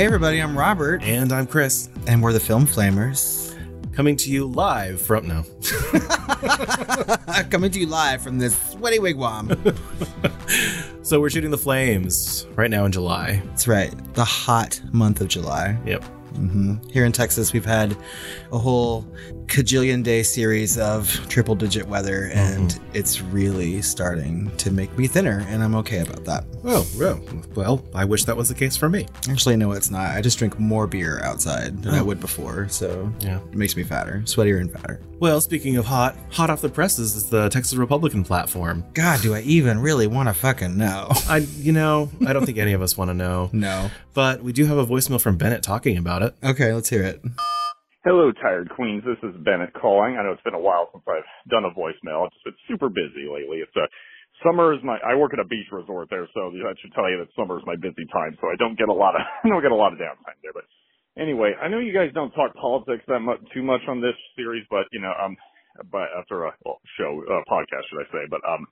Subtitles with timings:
[0.00, 3.54] Hey, everybody, I'm Robert, And I'm Chris, and we're the Film Flamers.
[3.92, 5.44] coming to you live from no.
[7.50, 9.58] Coming to you live from this sweaty wigwam.
[11.04, 13.42] So we're shooting the flames right now in July.
[13.48, 15.78] That's right, the hot month of July.
[15.84, 16.02] Yep.
[16.32, 16.88] Mm-hmm.
[16.88, 17.94] Here in Texas, we've had
[18.52, 19.04] a whole
[19.50, 22.38] cajillion day series of triple digit weather, mm-hmm.
[22.62, 26.44] and it's really starting to make me thinner, and I'm okay about that.
[26.64, 27.20] Oh, well,
[27.56, 29.06] well, I wish that was the case for me.
[29.28, 30.14] Actually, no, it's not.
[30.14, 32.04] I just drink more beer outside than I oh.
[32.04, 33.38] would before, so Yeah.
[33.50, 35.00] it makes me fatter, sweatier and fatter.
[35.18, 38.84] Well, speaking of hot, hot off the presses is the Texas Republican platform.
[38.94, 41.08] God, do I even really want to fucking know?
[41.28, 43.90] I, you know, I don't think any of us want to know, No.
[44.14, 46.34] but we do have a voicemail from Bennett talking about it.
[46.42, 47.20] Okay, let's hear it.
[48.00, 49.04] Hello, tired queens.
[49.04, 50.16] This is Bennett calling.
[50.16, 52.32] I know it's been a while since I've done a voicemail.
[52.32, 53.60] It's been super busy lately.
[53.60, 53.84] It's a
[54.40, 54.96] summer is my.
[55.04, 57.64] I work at a beach resort there, so that should tell you that summer is
[57.68, 58.40] my busy time.
[58.40, 60.56] So I don't get a lot of I don't get a lot of downtime there.
[60.56, 60.64] But
[61.20, 64.64] anyway, I know you guys don't talk politics that much too much on this series,
[64.72, 65.36] but you know, um,
[65.92, 68.24] but after a well, show uh, podcast, should I say?
[68.32, 68.64] But um,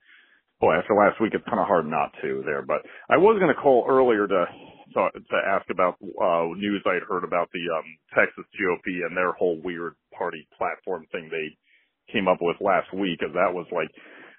[0.57, 2.65] boy, after last week, it's kind of hard not to there.
[2.65, 2.81] But
[3.13, 4.49] I was going to call earlier to
[4.93, 9.15] to, to ask about uh, news I had heard about the um, Texas GOP and
[9.15, 11.53] their whole weird party platform thing they
[12.11, 13.21] came up with last week.
[13.21, 13.89] As that was like,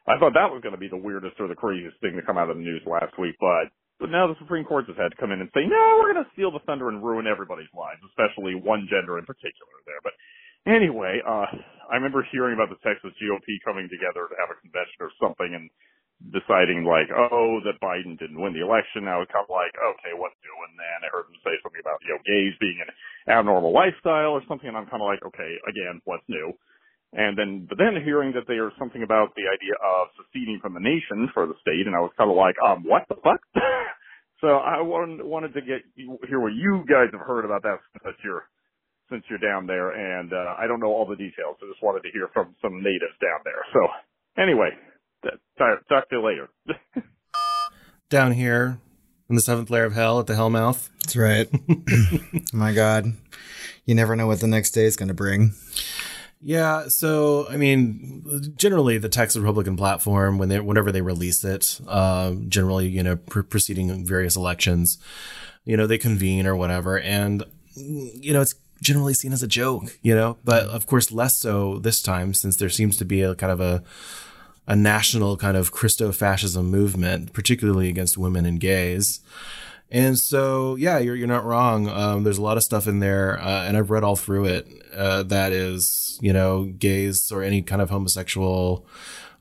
[0.09, 2.39] I thought that was going to be the weirdest or the craziest thing to come
[2.39, 3.71] out of the news last week, but.
[4.01, 6.25] But now the Supreme Court has had to come in and say, no, we're going
[6.25, 10.01] to steal the thunder and ruin everybody's lives, especially one gender in particular there.
[10.01, 10.17] But
[10.65, 11.45] anyway, uh,
[11.93, 15.53] I remember hearing about the Texas GOP coming together to have a convention or something
[15.53, 15.69] and
[16.29, 19.09] deciding like, oh, that Biden didn't win the election.
[19.09, 21.09] I was kind of like, okay, what's doing then?
[21.09, 22.93] I heard him say something about, you know, gays being an
[23.25, 24.69] abnormal lifestyle or something.
[24.69, 26.53] And I'm kind of like, okay, again, what's new?
[27.17, 30.77] And then, but then hearing that they are something about the idea of seceding from
[30.77, 31.89] the nation for the state.
[31.89, 33.41] And I was kind of like, um, what the fuck?
[34.45, 38.21] so I wanted, wanted to get, hear what you guys have heard about that since
[38.23, 38.45] you're,
[39.09, 39.91] since you're down there.
[39.97, 41.59] And, uh, I don't know all the details.
[41.59, 43.65] I just wanted to hear from some natives down there.
[43.73, 43.81] So
[44.39, 44.71] anyway,
[45.23, 46.49] Talk, talk to you later.
[48.09, 48.79] Down here
[49.29, 50.89] in the seventh layer of hell at the Hellmouth.
[51.03, 51.49] That's right.
[52.53, 53.13] My God.
[53.85, 55.53] You never know what the next day is going to bring.
[56.43, 61.79] Yeah, so I mean, generally the Texas Republican platform, when they whenever they release it,
[61.87, 64.97] uh, generally you know pre- preceding various elections,
[65.67, 67.45] you know they convene or whatever, and
[67.75, 71.79] you know it's generally seen as a joke, you know, but of course less so
[71.79, 73.83] this time since there seems to be a kind of a
[74.71, 79.19] a national kind of Christo-fascism movement, particularly against women and gays.
[79.91, 81.89] And so, yeah, you're you're not wrong.
[81.89, 84.69] Um, there's a lot of stuff in there, uh, and I've read all through it.
[84.95, 88.87] Uh, that is, you know, gays or any kind of homosexual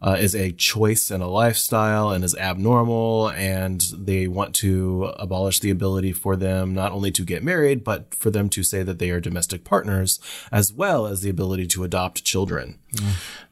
[0.02, 5.60] uh, is a choice and a lifestyle and is abnormal, and they want to abolish
[5.60, 9.00] the ability for them not only to get married, but for them to say that
[9.00, 10.20] they are domestic partners,
[10.52, 12.80] as well as the ability to adopt children.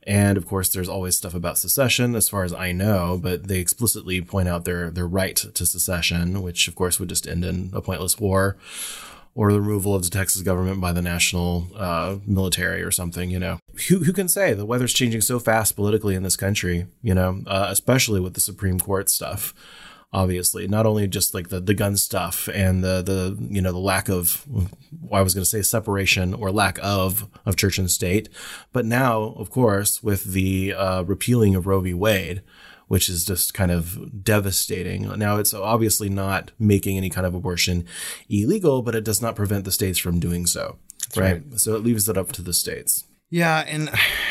[0.03, 3.59] And of course, there's always stuff about secession, as far as I know, but they
[3.59, 7.71] explicitly point out their their right to secession, which of course would just end in
[7.73, 8.55] a pointless war
[9.37, 13.29] or the removal of the Texas government by the national uh, military or something.
[13.29, 16.87] You know, who who can say the weather's changing so fast politically in this country?
[17.03, 19.53] You know, uh, especially with the Supreme Court stuff.
[20.13, 23.77] Obviously, not only just like the, the gun stuff and the the you know the
[23.77, 27.91] lack of well, I was going to say separation or lack of of church and
[27.91, 28.29] state,
[28.73, 31.93] but now of course with the uh, repealing of Roe v.
[31.93, 32.41] Wade,
[32.87, 35.07] which is just kind of devastating.
[35.17, 37.85] Now, it's obviously not making any kind of abortion
[38.29, 40.77] illegal, but it does not prevent the states from doing so.
[41.15, 41.43] Right?
[41.55, 43.05] So it leaves it up to the states.
[43.29, 43.89] Yeah, and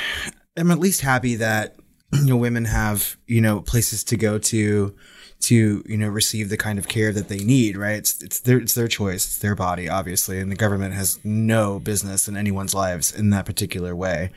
[0.56, 1.76] I'm at least happy that
[2.12, 4.94] you know women have you know places to go to
[5.38, 7.76] to you know receive the kind of care that they need.
[7.76, 7.96] Right?
[7.96, 11.78] It's it's their it's their choice, it's their body, obviously, and the government has no
[11.78, 14.30] business in anyone's lives in that particular way.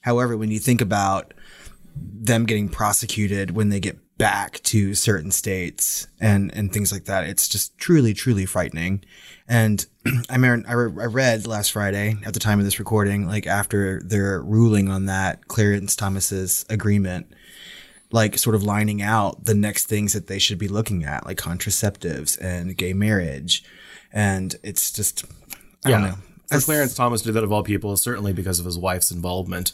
[0.00, 1.34] However, when you think about
[1.96, 7.24] them getting prosecuted when they get back to certain states and and things like that.
[7.24, 9.04] It's just truly truly frightening.
[9.48, 9.84] And
[10.30, 13.46] I mean, I, re- I read last Friday at the time of this recording, like
[13.46, 17.32] after their ruling on that Clarence Thomas's agreement,
[18.10, 21.38] like sort of lining out the next things that they should be looking at, like
[21.38, 23.64] contraceptives and gay marriage,
[24.12, 25.24] and it's just
[25.84, 26.18] I don't know.
[26.50, 29.72] For Clarence Thomas to do that of all people, certainly because of his wife's involvement,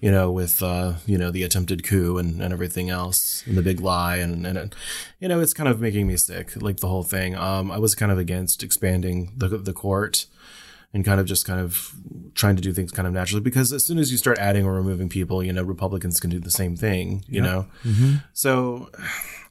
[0.00, 3.62] you know, with uh, you know the attempted coup and, and everything else, and the
[3.62, 4.74] big lie, and and it,
[5.18, 7.34] you know, it's kind of making me sick, like the whole thing.
[7.36, 10.26] Um, I was kind of against expanding the the court
[10.92, 11.92] and kind of just kind of
[12.34, 14.72] trying to do things kind of naturally because as soon as you start adding or
[14.74, 17.66] removing people, you know, Republicans can do the same thing, you know.
[18.32, 18.90] So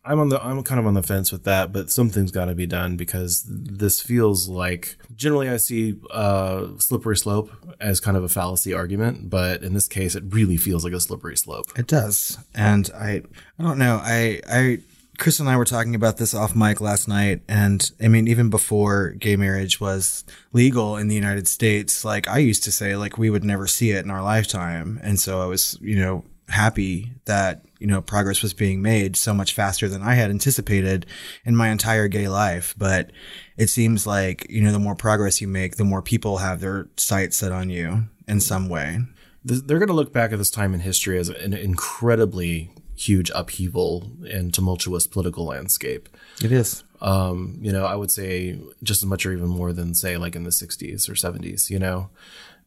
[0.05, 2.55] I'm on the I'm kind of on the fence with that, but something's got to
[2.55, 8.23] be done because this feels like generally I see uh, slippery slope as kind of
[8.23, 11.67] a fallacy argument, but in this case, it really feels like a slippery slope.
[11.77, 13.21] It does, and I
[13.57, 14.01] I don't know.
[14.03, 14.79] I I
[15.19, 18.50] Chris and I were talking about this off mic last night, and I mean, even
[18.50, 23.17] before gay marriage was legal in the United States, like I used to say, like
[23.17, 27.11] we would never see it in our lifetime, and so I was, you know, happy
[27.25, 31.05] that you know progress was being made so much faster than I had anticipated
[31.45, 32.73] in my entire gay life.
[32.77, 33.11] But
[33.57, 36.88] it seems like you know the more progress you make, the more people have their
[36.95, 39.00] sights set on you in some way.
[39.44, 44.11] They're going to look back at this time in history as an incredibly huge upheaval
[44.29, 46.07] and tumultuous political landscape.
[46.41, 46.85] It is.
[47.01, 50.38] Um, you know, I would say just as much or even more than say like
[50.38, 52.09] in the 60s or 70s, you know.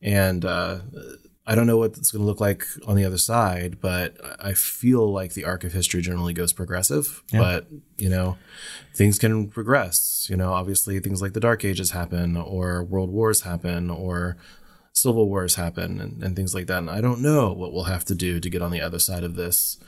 [0.03, 0.81] And uh,
[1.47, 4.53] I don't know what it's going to look like on the other side, but I
[4.53, 7.23] feel like the arc of history generally goes progressive.
[7.31, 7.41] Yeah.
[7.41, 7.67] But
[7.97, 8.37] you know,
[8.95, 10.27] things can progress.
[10.29, 14.37] You know, obviously things like the Dark Ages happen, or world wars happen, or
[14.93, 16.79] civil wars happen, and, and things like that.
[16.79, 19.23] And I don't know what we'll have to do to get on the other side
[19.23, 19.79] of this.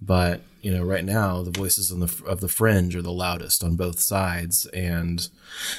[0.00, 3.62] But you know, right now the voices of the of the fringe are the loudest
[3.62, 5.28] on both sides, and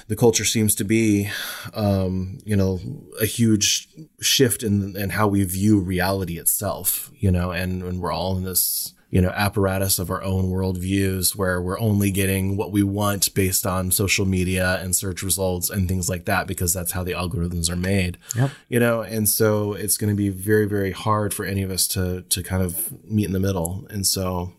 [0.07, 1.29] the culture seems to be,
[1.73, 2.79] um, you know,
[3.19, 3.87] a huge
[4.21, 7.11] shift in in how we view reality itself.
[7.15, 11.37] You know, and and we're all in this you know apparatus of our own worldviews
[11.37, 15.87] where we're only getting what we want based on social media and search results and
[15.87, 18.51] things like that because that's how the algorithms are made yep.
[18.67, 21.87] you know and so it's going to be very very hard for any of us
[21.87, 24.51] to to kind of meet in the middle and so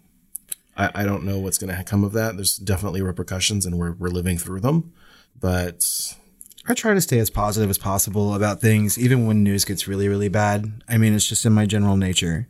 [0.74, 3.92] i, I don't know what's going to come of that there's definitely repercussions and we're,
[3.92, 4.90] we're living through them
[5.38, 5.84] but
[6.66, 10.08] I try to stay as positive as possible about things, even when news gets really,
[10.08, 10.82] really bad.
[10.88, 12.48] I mean, it's just in my general nature.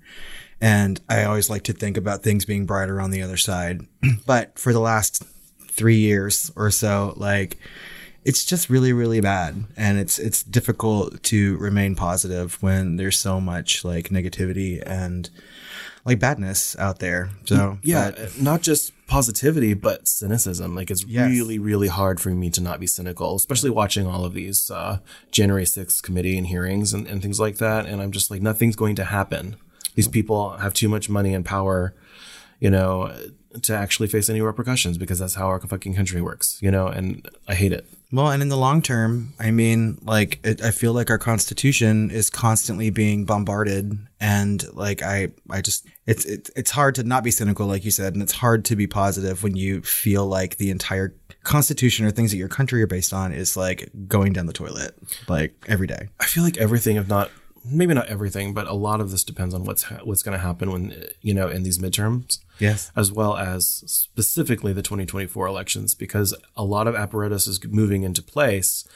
[0.61, 3.87] And I always like to think about things being brighter on the other side.
[4.27, 5.23] but for the last
[5.71, 7.59] three years or so, like
[8.25, 9.65] it's just really, really bad.
[9.77, 15.31] And it's it's difficult to remain positive when there's so much like negativity and
[16.05, 17.31] like badness out there.
[17.45, 20.75] So yeah, but, not just positivity, but cynicism.
[20.75, 21.29] Like it's yes.
[21.29, 24.99] really, really hard for me to not be cynical, especially watching all of these uh,
[25.31, 27.87] January 6th committee and hearings and, and things like that.
[27.87, 29.57] And I'm just like, nothing's going to happen.
[29.97, 31.95] These people have too much money and power,
[32.61, 33.13] you know,
[33.63, 37.29] to actually face any repercussions because that's how our fucking country works, you know, and
[37.49, 37.87] I hate it.
[38.13, 42.11] Well, and in the long term, I mean, like, it, I feel like our constitution
[42.11, 47.25] is constantly being bombarded, and like, I, I just, it's, it's, it's hard to not
[47.25, 50.59] be cynical, like you said, and it's hard to be positive when you feel like
[50.59, 54.47] the entire constitution or things that your country are based on is like going down
[54.47, 54.97] the toilet,
[55.27, 56.09] like every day.
[56.21, 57.31] I feel like everything, if not
[57.71, 60.45] maybe not everything, but a lot of this depends on what's ha- what's going to
[60.45, 62.39] happen when you know in these midterms.
[62.59, 68.03] Yes, as well as specifically the 2024 elections, because a lot of apparatus is moving
[68.03, 68.87] into place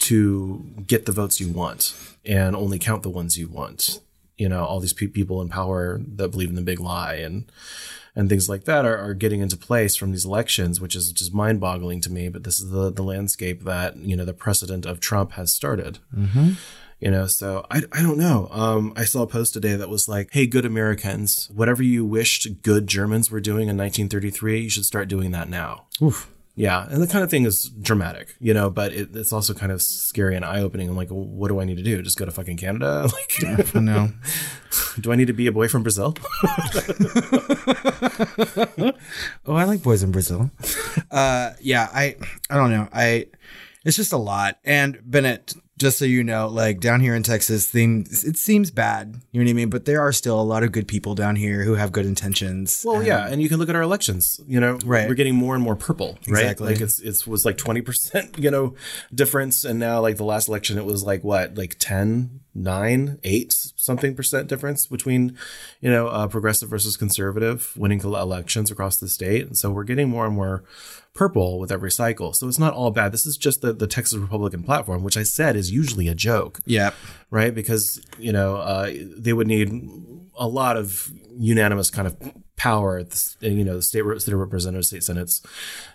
[0.00, 1.94] to get the votes you want
[2.24, 4.00] and only count the ones you want.
[4.36, 7.50] You know, all these pe- people in power that believe in the big lie and
[8.14, 11.32] and things like that are, are getting into place from these elections, which is just
[11.32, 12.28] mind boggling to me.
[12.28, 15.98] But this is the the landscape that you know the precedent of Trump has started.
[16.16, 16.52] Mm-hmm
[17.02, 20.08] you know so i, I don't know um, i saw a post today that was
[20.08, 24.86] like hey good americans whatever you wished good germans were doing in 1933 you should
[24.86, 26.30] start doing that now Oof.
[26.54, 29.72] Yeah and the kind of thing is dramatic you know but it, it's also kind
[29.72, 30.88] of scary and eye-opening.
[30.88, 32.02] I'm like what do i need to do?
[32.02, 33.08] Just go to fucking canada?
[33.12, 34.10] Like no
[35.00, 36.14] do i need to be a boy from brazil?
[39.46, 40.50] Oh i like boys in brazil.
[41.10, 42.16] Uh yeah i
[42.50, 42.88] i don't know.
[42.92, 43.26] I
[43.84, 44.58] it's just a lot.
[44.64, 49.20] And bennett just so you know, like down here in Texas, things it seems bad.
[49.32, 49.68] You know what I mean?
[49.70, 52.82] But there are still a lot of good people down here who have good intentions.
[52.86, 54.40] Well, and, yeah, and you can look at our elections.
[54.46, 55.08] You know, right?
[55.08, 56.40] We're getting more and more purple, right?
[56.42, 56.72] Exactly.
[56.72, 58.74] Like it's it was like twenty percent, you know,
[59.14, 63.71] difference, and now like the last election, it was like what, like 10, 9, 8
[63.82, 65.36] something percent difference between,
[65.80, 69.46] you know, uh, progressive versus conservative winning elections across the state.
[69.46, 70.62] And so we're getting more and more
[71.14, 72.32] purple with every cycle.
[72.32, 73.12] So it's not all bad.
[73.12, 76.60] This is just the, the Texas Republican platform, which I said is usually a joke.
[76.64, 76.92] Yeah.
[77.30, 77.54] Right.
[77.54, 79.70] Because, you know, uh, they would need
[80.38, 82.16] a lot of unanimous kind of
[82.62, 85.42] power at the, uh, you know, the state, state representatives, state senates,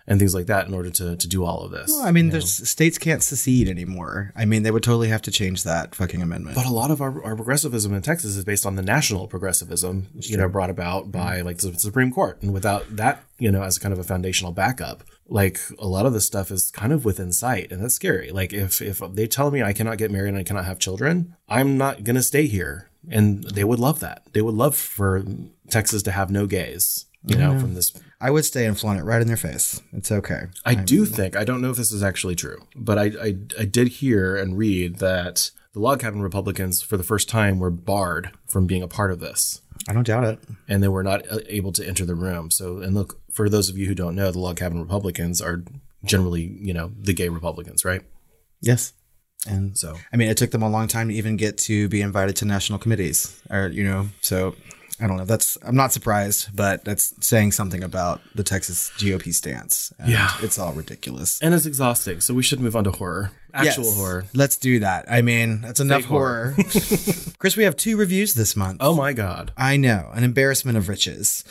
[0.05, 1.87] and things like that in order to, to do all of this.
[1.87, 4.33] Well, I mean, states can't secede anymore.
[4.35, 6.57] I mean, they would totally have to change that fucking amendment.
[6.57, 10.07] But a lot of our, our progressivism in Texas is based on the national progressivism,
[10.13, 10.43] That's you true.
[10.43, 11.11] know, brought about mm-hmm.
[11.11, 12.41] by like the Supreme Court.
[12.41, 16.05] And without that, you know, as a kind of a foundational backup, like a lot
[16.05, 18.29] of this stuff is kind of within sight and that's scary.
[18.31, 21.37] Like if, if they tell me I cannot get married and I cannot have children,
[21.47, 22.89] I'm not going to stay here.
[23.09, 24.23] And they would love that.
[24.33, 25.23] They would love for
[25.69, 29.03] Texas to have no gays, you know, from this I would stay and flaunt it
[29.03, 29.81] right in their face.
[29.93, 30.43] It's okay.
[30.65, 33.65] I do think I don't know if this is actually true, but I, I I
[33.65, 38.31] did hear and read that the log cabin Republicans for the first time were barred
[38.47, 40.39] from being a part of this, I don't doubt it.
[40.67, 42.49] and they were not uh, able to enter the room.
[42.49, 45.63] So, and look for those of you who don't know, the log cabin Republicans are
[46.03, 48.01] generally you know the gay Republicans, right?
[48.61, 48.93] Yes.
[49.47, 52.01] And So I mean, it took them a long time to even get to be
[52.01, 54.07] invited to national committees, or you know.
[54.21, 54.55] So
[54.99, 55.25] I don't know.
[55.25, 59.93] That's I'm not surprised, but that's saying something about the Texas GOP stance.
[60.05, 60.31] Yeah.
[60.41, 61.39] it's all ridiculous.
[61.41, 62.19] and it's exhausting.
[62.19, 63.95] So we should move on to horror, actual Yes.
[63.95, 64.25] horror.
[64.33, 65.05] Let's do that.
[65.09, 66.55] I mean, that's enough horror.
[66.57, 66.65] horror.
[67.37, 68.77] Chris, we have two reviews this month.
[68.81, 69.51] Oh my god!
[69.55, 71.43] I know, an embarrassment of riches.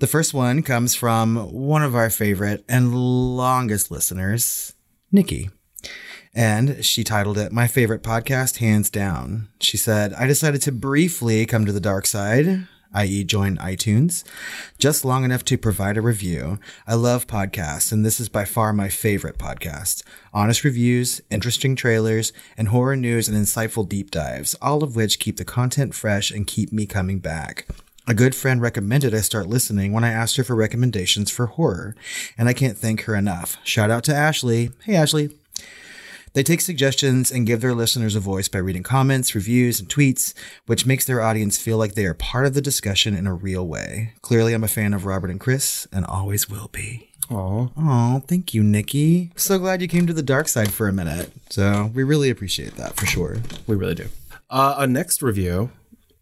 [0.00, 2.94] The first one comes from one of our favorite and
[3.36, 4.74] longest listeners,
[5.12, 5.50] Nikki.
[6.34, 9.48] And she titled it My Favorite Podcast, Hands Down.
[9.60, 14.24] She said, I decided to briefly come to the dark side, i.e., join iTunes,
[14.78, 16.58] just long enough to provide a review.
[16.86, 20.02] I love podcasts, and this is by far my favorite podcast.
[20.32, 25.36] Honest reviews, interesting trailers, and horror news and insightful deep dives, all of which keep
[25.36, 27.66] the content fresh and keep me coming back.
[28.06, 31.94] A good friend recommended I start listening when I asked her for recommendations for horror,
[32.38, 33.58] and I can't thank her enough.
[33.64, 34.70] Shout out to Ashley.
[34.84, 35.30] Hey, Ashley.
[36.32, 40.34] They take suggestions and give their listeners a voice by reading comments, reviews, and tweets,
[40.66, 43.66] which makes their audience feel like they are part of the discussion in a real
[43.66, 44.12] way.
[44.22, 47.10] Clearly, I'm a fan of Robert and Chris, and always will be.
[47.30, 47.68] Aw.
[47.76, 49.30] Oh, thank you, Nikki.
[49.36, 51.30] So glad you came to the dark side for a minute.
[51.50, 53.38] So we really appreciate that for sure.
[53.66, 54.08] We really do.
[54.50, 55.70] Uh, our next review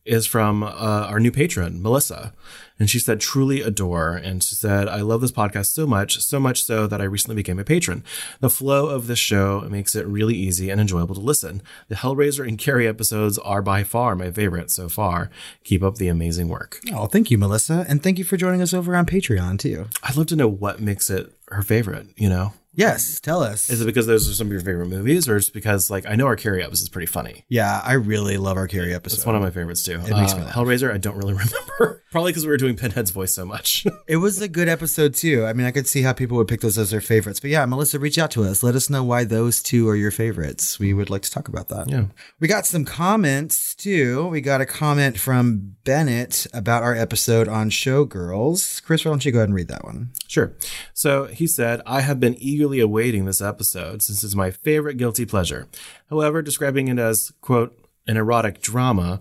[0.05, 2.33] is from uh, our new patron, Melissa.
[2.79, 4.13] And she said, truly adore.
[4.13, 7.37] And she said, I love this podcast so much, so much so that I recently
[7.37, 8.05] became a patron.
[8.41, 11.63] The flow of this show makes it really easy and enjoyable to listen.
[11.89, 15.31] The Hellraiser and Carrie episodes are by far my favorite so far.
[15.65, 16.81] Keep up the amazing work.
[16.93, 17.87] Oh, thank you, Melissa.
[17.89, 19.87] And thank you for joining us over on Patreon, too.
[20.03, 22.53] I'd love to know what makes it her favorite, you know?
[22.77, 23.71] Yes, tell us.
[23.71, 26.07] Is it because those are some of your favorite movies, or is it because, like,
[26.07, 27.45] I know our Carrie episode is pretty funny?
[27.49, 29.17] yeah, I really love our Carrie episode.
[29.17, 29.93] It's one of my favorites too.
[29.95, 30.55] It makes Uh, me laugh.
[30.55, 32.05] Hellraiser, I don't really remember.
[32.13, 33.87] Probably because we were doing Pinhead's voice so much.
[34.09, 35.45] It was a good episode too.
[35.47, 37.41] I mean, I could see how people would pick those as their favorites.
[37.41, 38.63] But yeah, Melissa, reach out to us.
[38.63, 40.79] Let us know why those two are your favorites.
[40.79, 41.89] We would like to talk about that.
[41.89, 42.05] Yeah.
[42.39, 44.29] We got some comments too.
[44.29, 48.83] We got a comment from Bennett about our episode on Showgirls.
[48.85, 50.11] Chris, why don't you go ahead and read that one?
[50.29, 50.53] Sure.
[50.95, 55.25] So he said, I have been eagerly awaiting this episode since it's my favorite guilty
[55.25, 55.69] pleasure.
[56.11, 59.21] However, describing it as, quote, an erotic drama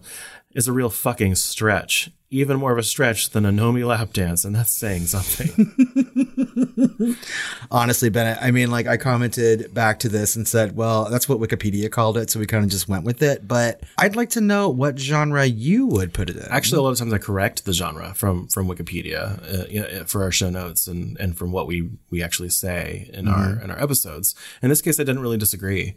[0.51, 2.09] is a real fucking stretch.
[2.31, 5.71] Even more of a stretch than a Nomi lap dance, and that's saying something.
[7.71, 11.39] Honestly, Bennett, I mean, like I commented back to this and said, well, that's what
[11.39, 12.29] Wikipedia called it.
[12.29, 13.47] So we kind of just went with it.
[13.47, 16.43] But I'd like to know what genre you would put it in.
[16.49, 20.03] Actually, a lot of times I correct the genre from from Wikipedia uh, you know,
[20.05, 23.71] for our show notes and and from what we we actually say in our in
[23.71, 24.35] our episodes.
[24.61, 25.95] In this case, I didn't really disagree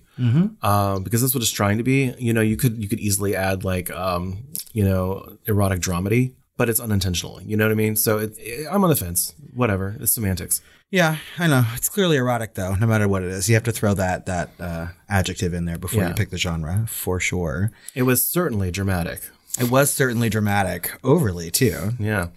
[0.63, 2.15] um, because that's what it's trying to be.
[2.19, 6.28] You know, you could you could easily add like um, you know erotic dramedy,
[6.59, 7.41] but it's unintentional.
[7.41, 7.97] You know what I mean?
[7.97, 9.35] So it, it- I'm on the fence.
[9.55, 10.61] Whatever, it's semantics.
[10.91, 11.65] Yeah, I know.
[11.75, 13.49] It's clearly erotic though, no matter what it is.
[13.49, 16.09] You have to throw that that uh, adjective in there before Yeah.
[16.09, 17.73] you pick the genre, for sure.
[17.95, 19.21] It was certainly dramatic.
[19.61, 21.91] It was certainly dramatic, overly too.
[21.99, 22.29] Yeah.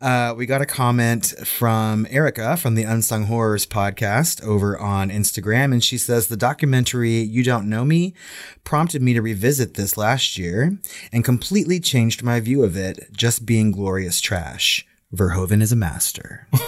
[0.00, 5.72] Uh, we got a comment from Erica from the Unsung Horrors podcast over on Instagram,
[5.72, 8.14] and she says the documentary "You Don't Nomi"
[8.64, 10.78] prompted me to revisit this last year
[11.12, 13.12] and completely changed my view of it.
[13.12, 14.86] Just being glorious trash.
[15.14, 16.48] Verhoeven is a master.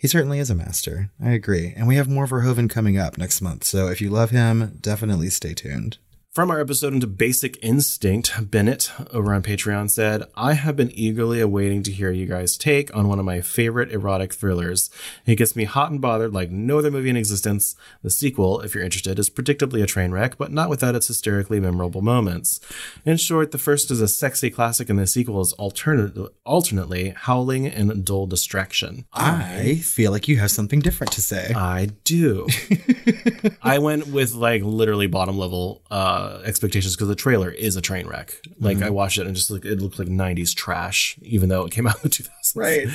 [0.00, 1.10] He certainly is a master.
[1.20, 1.74] I agree.
[1.76, 3.64] And we have more Verhoeven coming up next month.
[3.64, 5.98] So if you love him, definitely stay tuned.
[6.32, 11.40] From our episode into Basic Instinct, Bennett over on Patreon said, I have been eagerly
[11.40, 14.88] awaiting to hear you guys' take on one of my favorite erotic thrillers.
[15.26, 17.74] It gets me hot and bothered like no other movie in existence.
[18.02, 21.58] The sequel, if you're interested, is predictably a train wreck, but not without its hysterically
[21.58, 22.60] memorable moments.
[23.04, 27.66] In short, the first is a sexy classic and the sequel is alternate, alternately howling
[27.66, 29.06] and dull distraction.
[29.12, 31.52] I feel like you have something different to say.
[31.56, 32.46] I do.
[33.62, 38.06] I went with like literally bottom level uh expectations because the trailer is a train
[38.06, 38.34] wreck.
[38.58, 41.72] Like I watched it and just like it looked like 90s trash, even though it
[41.72, 42.56] came out in the 2000s.
[42.56, 42.88] Right.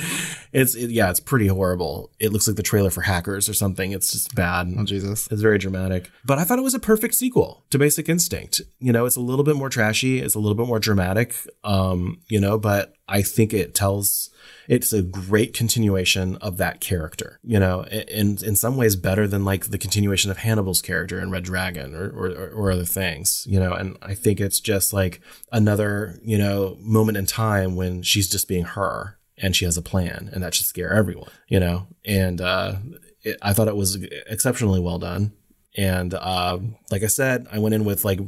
[0.52, 2.10] It's it, yeah, it's pretty horrible.
[2.18, 3.92] It looks like the trailer for Hackers or something.
[3.92, 4.72] It's just bad.
[4.76, 5.28] Oh, Jesus.
[5.30, 6.10] It's very dramatic.
[6.24, 8.60] But I thought it was a perfect sequel to Basic Instinct.
[8.78, 12.20] You know, it's a little bit more trashy, it's a little bit more dramatic, um,
[12.28, 14.30] you know, but I think it tells
[14.68, 19.44] it's a great continuation of that character, you know, and in some ways better than
[19.44, 23.60] like the continuation of Hannibal's character in Red Dragon or, or, or other things, you
[23.60, 25.20] know, and I think it's just like
[25.52, 29.82] another, you know, moment in time when she's just being her and she has a
[29.82, 31.88] plan and that should scare everyone, you know?
[32.04, 32.76] And, uh,
[33.22, 35.32] it, I thought it was exceptionally well done.
[35.76, 36.58] And, uh,
[36.90, 38.20] like I said, I went in with like,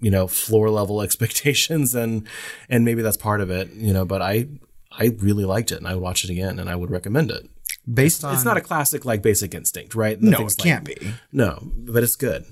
[0.00, 2.26] you know, floor level expectations and,
[2.68, 4.48] and maybe that's part of it, you know, but I,
[4.98, 7.48] I really liked it and I would watch it again and I would recommend it.
[7.92, 10.20] Based on It's not a classic like Basic Instinct, right?
[10.20, 10.96] no, it can't be.
[11.32, 12.46] No, but it's good,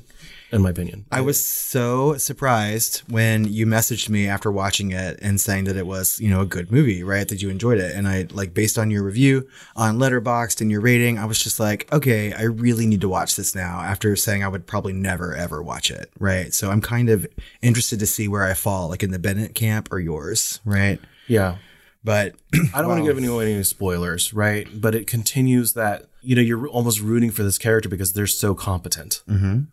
[0.50, 1.06] in my opinion.
[1.10, 5.86] I was so surprised when you messaged me after watching it and saying that it
[5.86, 7.26] was, you know, a good movie, right?
[7.26, 7.94] That you enjoyed it.
[7.96, 11.58] And I like based on your review on Letterboxd and your rating, I was just
[11.58, 15.34] like, okay, I really need to watch this now after saying I would probably never
[15.34, 16.52] ever watch it, right?
[16.52, 17.26] So I'm kind of
[17.62, 21.00] interested to see where I fall, like in the Bennett camp or yours, right?
[21.26, 21.56] yeah.
[22.04, 22.34] But
[22.74, 24.66] I don't want to give anyone any spoilers, right?
[24.74, 28.54] But it continues that you know you're almost rooting for this character because they're so
[28.54, 29.22] competent,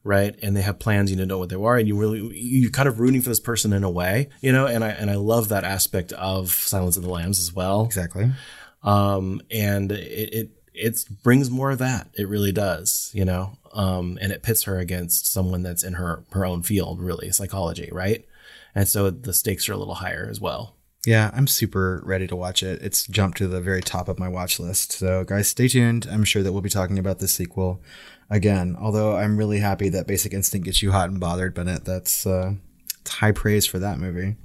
[0.03, 0.35] right?
[0.43, 2.87] And they have plans, you know, know what they are, and you really you're kind
[2.87, 4.67] of rooting for this person in a way, you know.
[4.67, 7.85] And I and I love that aspect of Silence of the Lambs as well.
[7.85, 8.31] exactly.
[8.83, 12.09] Um, and it it it brings more of that.
[12.13, 13.57] It really does, you know.
[13.73, 17.89] Um, and it pits her against someone that's in her her own field, really psychology,
[17.91, 18.25] right?
[18.75, 20.75] And so the stakes are a little higher as well.
[21.05, 22.81] Yeah, I'm super ready to watch it.
[22.81, 24.91] It's jumped to the very top of my watch list.
[24.91, 26.07] So, guys, stay tuned.
[26.11, 27.81] I'm sure that we'll be talking about this sequel
[28.29, 28.75] again.
[28.79, 31.85] Although I'm really happy that Basic Instinct gets you hot and bothered, Bennett.
[31.85, 32.55] That's uh,
[32.99, 34.35] it's high praise for that movie.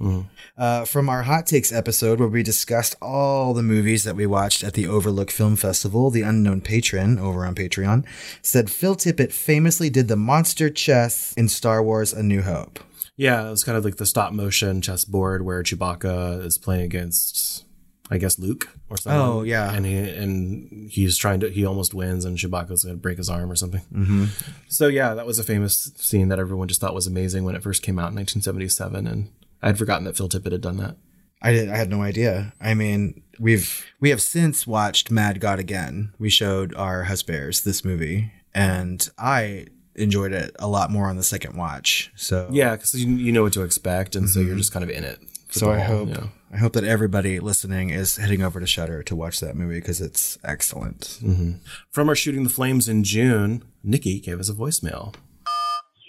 [0.57, 4.63] Uh, from our hot takes episode, where we discussed all the movies that we watched
[4.63, 8.05] at the Overlook Film Festival, the unknown patron over on Patreon
[8.41, 12.79] said Phil Tippett famously did the monster chess in Star Wars: A New Hope.
[13.17, 17.65] Yeah, it was kind of like the stop motion chessboard where Chewbacca is playing against,
[18.11, 19.21] I guess, Luke or something.
[19.21, 19.71] Oh, yeah.
[19.73, 23.51] and he and he's trying to he almost wins, and Chewbacca's gonna break his arm
[23.51, 23.81] or something.
[23.93, 24.25] Mm-hmm.
[24.67, 27.63] So yeah, that was a famous scene that everyone just thought was amazing when it
[27.63, 30.97] first came out in 1977, and I had forgotten that Phil Tippett had done that.
[31.41, 31.69] I did.
[31.69, 32.53] I had no idea.
[32.59, 36.11] I mean, we've we have since watched Mad God again.
[36.19, 41.23] We showed our husbands this movie, and I enjoyed it a lot more on the
[41.23, 42.11] second watch.
[42.15, 44.57] So Yeah, because you, you know what to expect, and so you're mm-hmm.
[44.57, 45.19] just kind of in it.
[45.49, 46.27] So I whole- hope yeah.
[46.53, 49.99] I hope that everybody listening is heading over to Shudder to watch that movie because
[49.99, 51.19] it's excellent.
[51.21, 51.51] Mm-hmm.
[51.91, 55.13] From our shooting the flames in June, Nikki gave us a voicemail.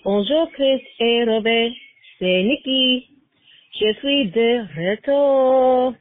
[0.04, 1.72] Bonjour Chris et Robert,
[2.20, 3.08] c'est Nikki.
[3.80, 5.96] Je suis de retour.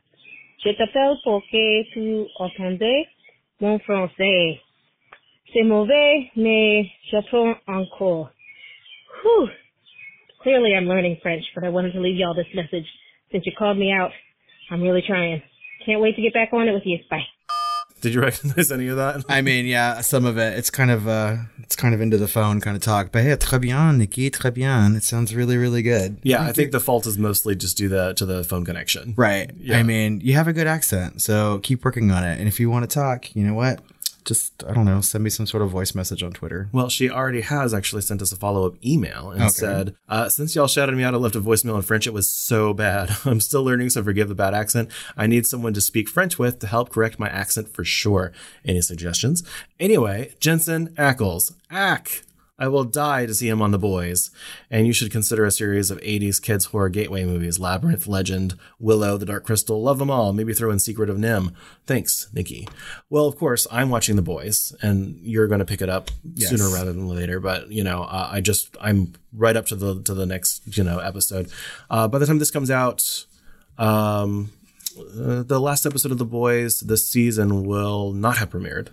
[0.63, 3.07] Je t'appelle pour que tu entendais
[3.59, 4.59] mon français.
[5.55, 8.29] C'est mauvais, mais j'apprends encore.
[9.23, 9.47] Whew.
[10.43, 12.85] Clearly I'm learning French, but I wanted to leave y'all this message.
[13.31, 14.11] Since you called me out,
[14.69, 15.41] I'm really trying.
[15.85, 16.99] Can't wait to get back on it with you.
[17.09, 17.23] Bye.
[18.01, 19.23] Did you recognize any of that?
[19.29, 20.59] I mean, yeah, some of it.
[20.59, 23.13] It's kind of uh, it's kind of into the phone kind of talk.
[23.13, 24.97] But hey, très bien, Nikki, très bien.
[24.97, 26.19] It sounds really, really good.
[26.21, 29.13] Yeah, I think the fault is mostly just due the to the phone connection.
[29.15, 29.51] Right.
[29.57, 29.77] Yeah.
[29.77, 32.39] I mean, you have a good accent, so keep working on it.
[32.39, 33.79] And if you want to talk, you know what?
[34.25, 36.67] Just I don't know, send me some sort of voice message on Twitter.
[36.71, 40.55] Well, she already has actually sent us a follow up email and said, uh, Since
[40.55, 42.07] y'all shouted me out, I left a voicemail in French.
[42.07, 43.15] It was so bad.
[43.25, 44.89] I'm still learning, so forgive the bad accent.
[45.15, 48.33] I need someone to speak French with to help correct my accent for sure.
[48.65, 49.43] Any suggestions?
[49.79, 51.53] Anyway, Jensen Ackles.
[51.69, 52.24] Ack!
[52.57, 54.31] I will die to see him on The Boys.
[54.71, 59.17] And you should consider a series of 80s kids horror gateway movies Labyrinth, Legend, Willow,
[59.17, 59.81] The Dark Crystal.
[59.81, 60.31] Love them all.
[60.31, 61.53] Maybe throw in Secret of NIMH.
[61.85, 62.67] Thanks, Nikki.
[63.09, 66.49] Well, of course, I'm watching The Boys, and you're going to pick it up Yes.
[66.49, 67.41] sooner rather than later.
[67.41, 70.83] But, you know, uh, I just, I'm right up to the, to the next, you
[70.85, 71.51] know, episode.
[71.89, 73.25] Uh, by the time this comes out,
[73.77, 74.51] um,
[74.97, 78.87] uh, the last episode of The Boys this season will not have premiered,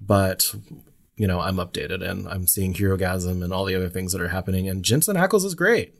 [0.00, 0.54] but
[1.22, 4.34] you know I'm updated and I'm seeing Herogasm and all the other things that are
[4.36, 4.68] happening.
[4.68, 5.94] And Jensen Ackles is great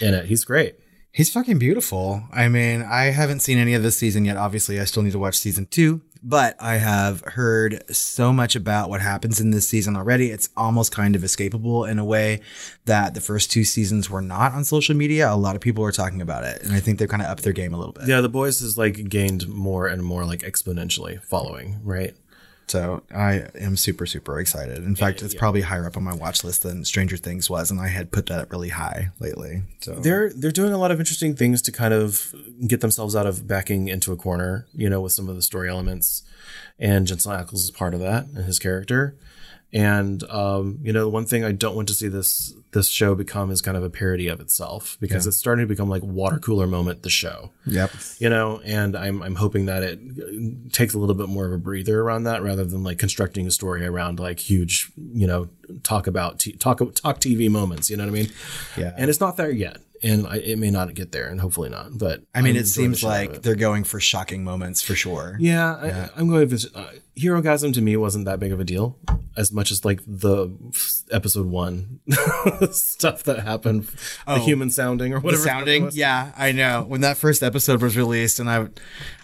[0.00, 0.26] in it.
[0.26, 0.74] He's great.
[1.12, 2.24] He's fucking beautiful.
[2.32, 4.36] I mean, I haven't seen any of this season yet.
[4.36, 8.90] Obviously, I still need to watch season two, but I have heard so much about
[8.90, 10.32] what happens in this season already.
[10.32, 12.40] It's almost kind of escapable in a way
[12.86, 15.32] that the first two seasons were not on social media.
[15.32, 17.44] A lot of people are talking about it, and I think they've kind of upped
[17.44, 18.08] their game a little bit.
[18.08, 22.16] Yeah, The Boys has like gained more and more like exponentially following, right?
[22.70, 24.78] So I am super, super excited.
[24.78, 27.80] In fact, it's probably higher up on my watch list than Stranger Things was, and
[27.80, 29.62] I had put that up really high lately.
[29.80, 32.32] So They're they're doing a lot of interesting things to kind of
[32.68, 35.68] get themselves out of backing into a corner, you know, with some of the story
[35.68, 36.22] elements.
[36.78, 39.16] And Jensen Ackles is part of that and his character.
[39.72, 43.14] And um, you know, the one thing I don't want to see this this show
[43.14, 46.38] become is kind of a parody of itself because it's starting to become like water
[46.38, 47.52] cooler moment the show.
[47.66, 47.92] yep.
[48.18, 51.58] You know, and I'm I'm hoping that it takes a little bit more of a
[51.58, 55.48] breather around that rather than like constructing a story around like huge, you know,
[55.84, 57.90] talk about t- talk talk TV moments.
[57.90, 58.32] You know what I mean?
[58.76, 58.92] Yeah.
[58.96, 59.78] And it's not there yet.
[60.02, 61.98] And I, it may not get there, and hopefully not.
[61.98, 63.42] But I mean, I'm it seems shit out of like it.
[63.42, 65.36] they're going for shocking moments for sure.
[65.40, 66.70] Yeah, I, I'm going to.
[66.74, 68.96] Uh, Hero Gasm to me wasn't that big of a deal,
[69.36, 70.48] as much as like the
[71.10, 72.00] episode one
[72.70, 73.88] stuff that happened,
[74.26, 75.20] the human sounding or Oh.
[75.20, 75.42] Whatever.
[75.42, 76.84] sounding, yeah, I know.
[76.88, 78.68] When that first episode was released, and I,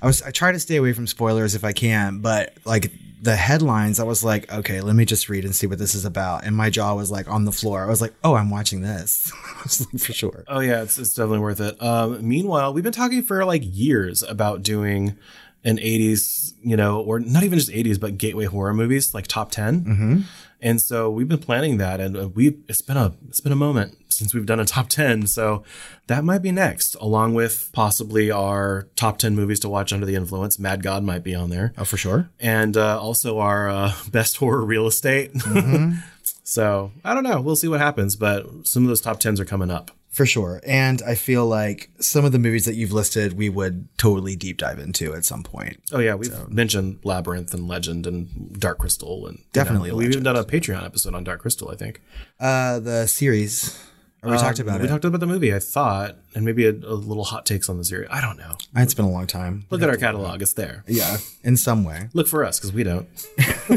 [0.03, 2.93] I was, I try to stay away from spoilers if I can, but like
[3.27, 6.05] the headlines, I was like, okay, let me just read and see what this is
[6.05, 7.85] about, and my jaw was like on the floor.
[7.85, 9.33] I was like, oh, I'm watching this,
[9.81, 10.45] like, for sure.
[10.47, 11.83] Oh yeah, it's, it's definitely worth it.
[11.83, 15.19] Um, meanwhile, we've been talking for like years about doing
[15.65, 19.51] an 80s, you know, or not even just 80s, but gateway horror movies, like top
[19.51, 19.85] 10.
[19.85, 20.21] Mm-hmm.
[20.61, 23.57] And so we've been planning that, and uh, we it's been a it's been a
[23.57, 25.27] moment since we've done a top 10.
[25.27, 25.63] So
[26.07, 30.15] that might be next, along with possibly our top 10 movies to watch under the
[30.15, 30.59] influence.
[30.59, 32.31] Mad God might be on there, Oh, for sure.
[32.41, 35.33] and uh, also our uh, best horror real estate.
[36.45, 37.41] so I don't know.
[37.41, 39.91] We'll see what happens, but some of those top 10s are coming up.
[40.17, 40.63] For sure.
[40.67, 44.57] And I feel like some of the movies that you've listed, we would totally deep
[44.57, 45.77] dive into at some point.
[45.93, 50.13] Oh yeah, we've mentioned Labyrinth and Legend and Dark Crystal and you Definitely know, we've
[50.13, 51.71] even done a Patreon episode on Dark Crystal.
[51.71, 52.01] I think
[52.41, 53.79] Uh, the series,
[54.27, 54.91] or we talked about we it.
[54.91, 55.55] talked about the movie.
[55.55, 58.09] I thought, and maybe a, a little hot takes on the series.
[58.11, 58.57] I don't know.
[58.77, 59.65] it's been a long time.
[59.71, 60.85] Look at our catalog; it's there.
[60.87, 62.09] Yeah, in some way.
[62.13, 63.09] Look for us because we don't.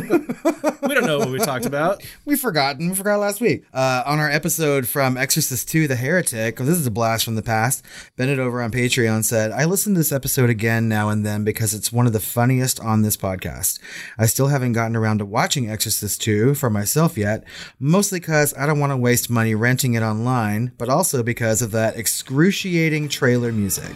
[0.90, 2.04] we don't know what we talked about.
[2.26, 2.90] We've forgotten.
[2.90, 3.64] We forgot last week.
[3.74, 7.36] Uh, on our episode from Exorcist 2, The Heretic, oh, this is a blast from
[7.36, 7.86] the past.
[8.16, 11.74] Bennett over on Patreon said, I listen to this episode again now and then because
[11.74, 13.80] it's one of the funniest on this podcast.
[14.18, 17.44] I still haven't gotten around to watching Exorcist 2 for myself yet,
[17.80, 20.39] mostly because I don't want to waste money renting it online,
[20.78, 23.96] but also because of that excruciating trailer music.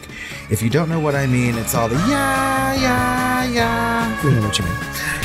[0.51, 4.25] If you don't know what I mean, it's all the yeah, yeah, yeah.
[4.25, 5.23] We know what you mean.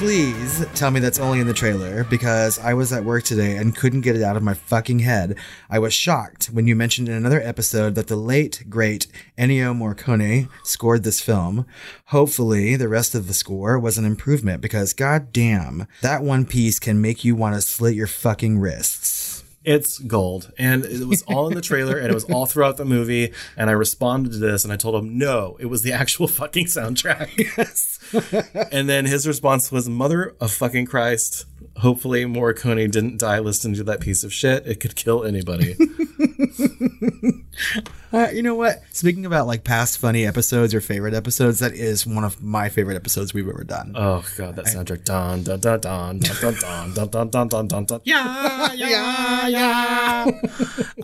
[0.00, 3.76] Please tell me that's only in the trailer because I was at work today and
[3.76, 5.36] couldn't get it out of my fucking head.
[5.68, 10.48] I was shocked when you mentioned in another episode that the late, great Ennio Morricone
[10.64, 11.66] scored this film.
[12.06, 17.02] Hopefully, the rest of the score was an improvement because goddamn, that one piece can
[17.02, 19.19] make you want to slit your fucking wrists.
[19.62, 22.84] It's gold, and it was all in the trailer, and it was all throughout the
[22.86, 23.32] movie.
[23.58, 26.66] And I responded to this, and I told him, "No, it was the actual fucking
[26.66, 27.98] soundtrack." Yes.
[28.72, 31.46] And then his response was, "Mother of fucking Christ."
[31.76, 34.66] Hopefully, Morricone didn't die listening to that piece of shit.
[34.66, 35.76] It could kill anybody.
[38.12, 38.82] Uh, you know what?
[38.90, 42.96] Speaking about like past funny episodes or favorite episodes, that is one of my favorite
[42.96, 43.92] episodes we've ever done.
[43.94, 45.04] oh god, that soundtrack!
[45.04, 48.00] Dun dun dun dun dun dun dun dun dun dun dun dun dun.
[48.04, 50.30] yeah, yeah, yeah.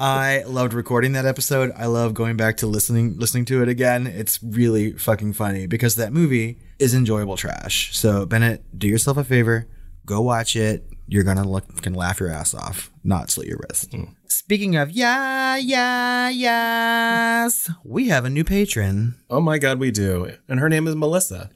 [0.01, 1.73] I loved recording that episode.
[1.77, 4.09] I love going back to listening listening to it again.
[4.09, 7.97] It's really fucking funny because that movie is enjoyable trash.
[7.97, 9.67] So Bennett, do yourself a favor,
[10.05, 10.85] go watch it.
[11.09, 13.93] You're gonna look can laugh your ass off, not slit your wrist.
[13.93, 14.05] Hmm.
[14.27, 19.15] Speaking of yeah, yeah, yes, we have a new patron.
[19.31, 21.51] Oh my god, we do, and her name is Melissa.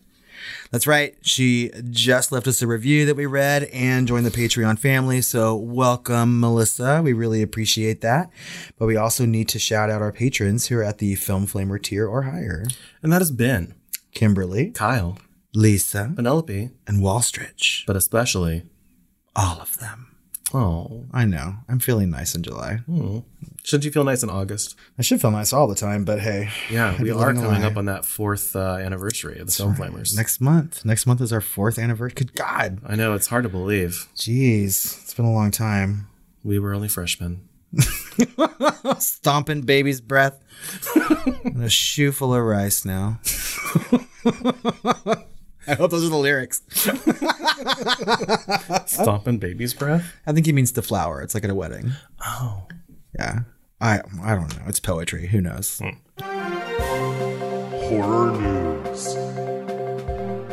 [0.71, 1.17] That's right.
[1.23, 5.21] She just left us a review that we read and joined the Patreon family.
[5.21, 7.03] So welcome, Melissa.
[7.03, 8.31] We really appreciate that.
[8.79, 11.83] But we also need to shout out our patrons who are at the Film Flamer
[11.83, 12.65] tier or higher.
[13.03, 13.75] And that is Ben,
[14.13, 15.19] Kimberly, Kyle,
[15.55, 17.85] Lisa, Penelope, and Wallstretch.
[17.87, 18.65] but especially,
[19.37, 20.17] All of them.
[20.53, 21.57] oh, I know.
[21.69, 22.81] I'm feeling nice in July.
[23.63, 24.75] shouldn't you feel nice in August?
[24.99, 26.51] I should feel nice all the time, but hey.
[26.71, 30.17] Yeah, I'd we are coming up on that fourth uh, anniversary of the Film Flamers.
[30.17, 30.85] Next month.
[30.85, 32.15] Next month is our fourth anniversary.
[32.17, 32.81] Good God.
[32.87, 35.01] I know it's hard to believe Jeez.
[35.03, 36.09] It's been a long time.
[36.43, 37.43] we were only freshmen.
[38.99, 40.39] stomping baby's breath
[41.45, 43.21] and a shoe full of rice now.
[45.67, 46.63] I hope those are the lyrics.
[48.87, 50.15] Stomping baby's breath.
[50.27, 51.23] I think he means the flower.
[51.23, 51.93] It's like at a wedding.
[52.25, 52.67] Oh,
[53.19, 53.41] Yeah.
[53.81, 54.65] I I don't know.
[54.67, 55.29] It's poetry.
[55.29, 55.79] Who knows?
[55.79, 55.91] Hmm.
[57.89, 59.17] Horror news.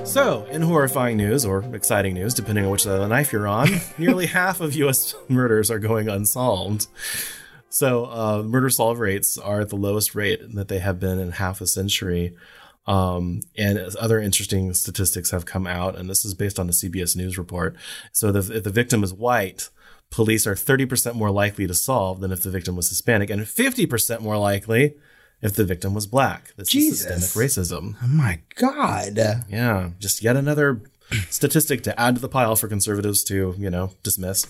[0.07, 3.45] So, in horrifying news, or exciting news, depending on which side of the knife you're
[3.45, 3.67] on,
[3.97, 5.13] nearly half of U.S.
[5.27, 6.87] murders are going unsolved.
[7.67, 11.31] So, uh, murder solve rates are at the lowest rate that they have been in
[11.31, 12.37] half a century.
[12.87, 17.17] Um, and other interesting statistics have come out, and this is based on a CBS
[17.17, 17.75] News report.
[18.13, 19.69] So, the, if the victim is white,
[20.09, 24.21] police are 30% more likely to solve than if the victim was Hispanic, and 50%
[24.21, 24.95] more likely
[25.41, 26.53] if the victim was black.
[26.57, 27.05] This Jesus.
[27.05, 27.95] is systemic racism.
[28.03, 29.17] Oh my God.
[29.49, 30.81] Yeah, just yet another
[31.29, 34.47] statistic to add to the pile for conservatives to, you know, dismiss.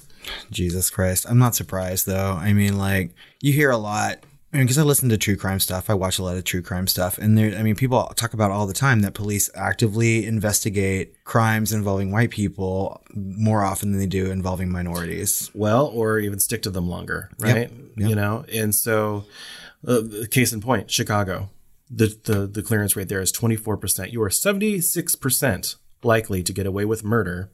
[0.52, 1.26] Jesus Christ.
[1.30, 2.34] I'm not surprised though.
[2.34, 5.93] I mean, like, you hear a lot because I listen to true crime stuff, I
[5.93, 8.65] watch a lot of true crime stuff, and there, I mean, people talk about all
[8.65, 14.32] the time that police actively investigate crimes involving white people more often than they do
[14.32, 15.52] involving minorities.
[15.54, 17.69] well, or even stick to them longer, right?
[17.69, 18.10] Yep.
[18.10, 19.26] You know, and so,
[19.88, 21.50] uh, case in point, Chicago,
[21.89, 24.12] the, the the clearance rate there is twenty four percent.
[24.12, 27.50] You are seventy six percent likely to get away with murder,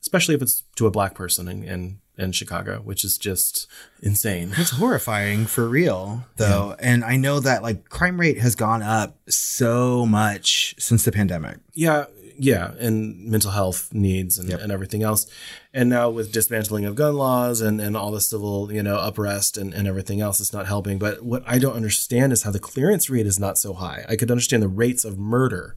[0.00, 3.66] especially if it's to a black person in in, in Chicago, which is just
[4.00, 4.54] insane.
[4.56, 6.74] It's horrifying for real, though.
[6.78, 11.58] And I know that like crime rate has gone up so much since the pandemic.
[11.74, 12.06] Yeah,
[12.38, 14.60] yeah, and mental health needs and, Yep.
[14.60, 15.26] and everything else.
[15.72, 19.56] And now with dismantling of gun laws and, and all the civil, you know, uprest
[19.56, 20.98] and, and everything else, it's not helping.
[20.98, 24.04] But what I don't understand is how the clearance rate is not so high.
[24.08, 25.76] I could understand the rates of murder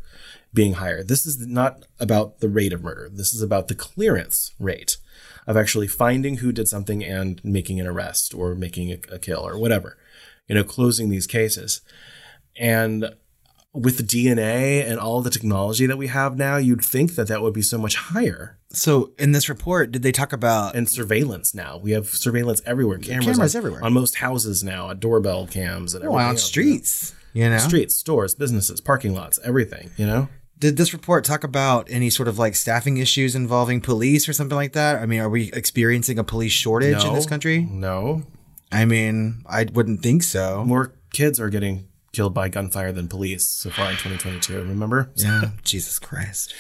[0.54, 1.04] being higher.
[1.04, 3.10] This is not about the rate of murder.
[3.12, 4.98] This is about the clearance rate
[5.45, 9.45] of actually finding who did something and making an arrest or making a, a kill
[9.45, 9.98] or whatever,
[10.48, 11.82] you know, closing these cases.
[12.58, 13.15] And
[13.73, 17.41] with the DNA and all the technology that we have now, you'd think that that
[17.41, 18.58] would be so much higher.
[18.71, 22.97] So in this report, did they talk about And surveillance now, we have surveillance everywhere.
[22.97, 23.84] Cameras, Cameras on, everywhere.
[23.84, 27.15] on most houses now, doorbell cams and oh, everything on else, streets?
[27.34, 27.60] You know, you know?
[27.60, 29.91] streets, stores, businesses, parking lots, everything.
[29.97, 34.27] You know, Did this report talk about any sort of like staffing issues involving police
[34.27, 34.95] or something like that?
[34.95, 37.67] I mean, are we experiencing a police shortage in this country?
[37.69, 38.23] no
[38.71, 40.63] I mean, I wouldn't think so.
[40.63, 44.60] more kids are getting killed by gunfire than police so far in 2022.
[44.60, 45.12] Remember?
[45.15, 46.54] Yeah, Jesus Christ.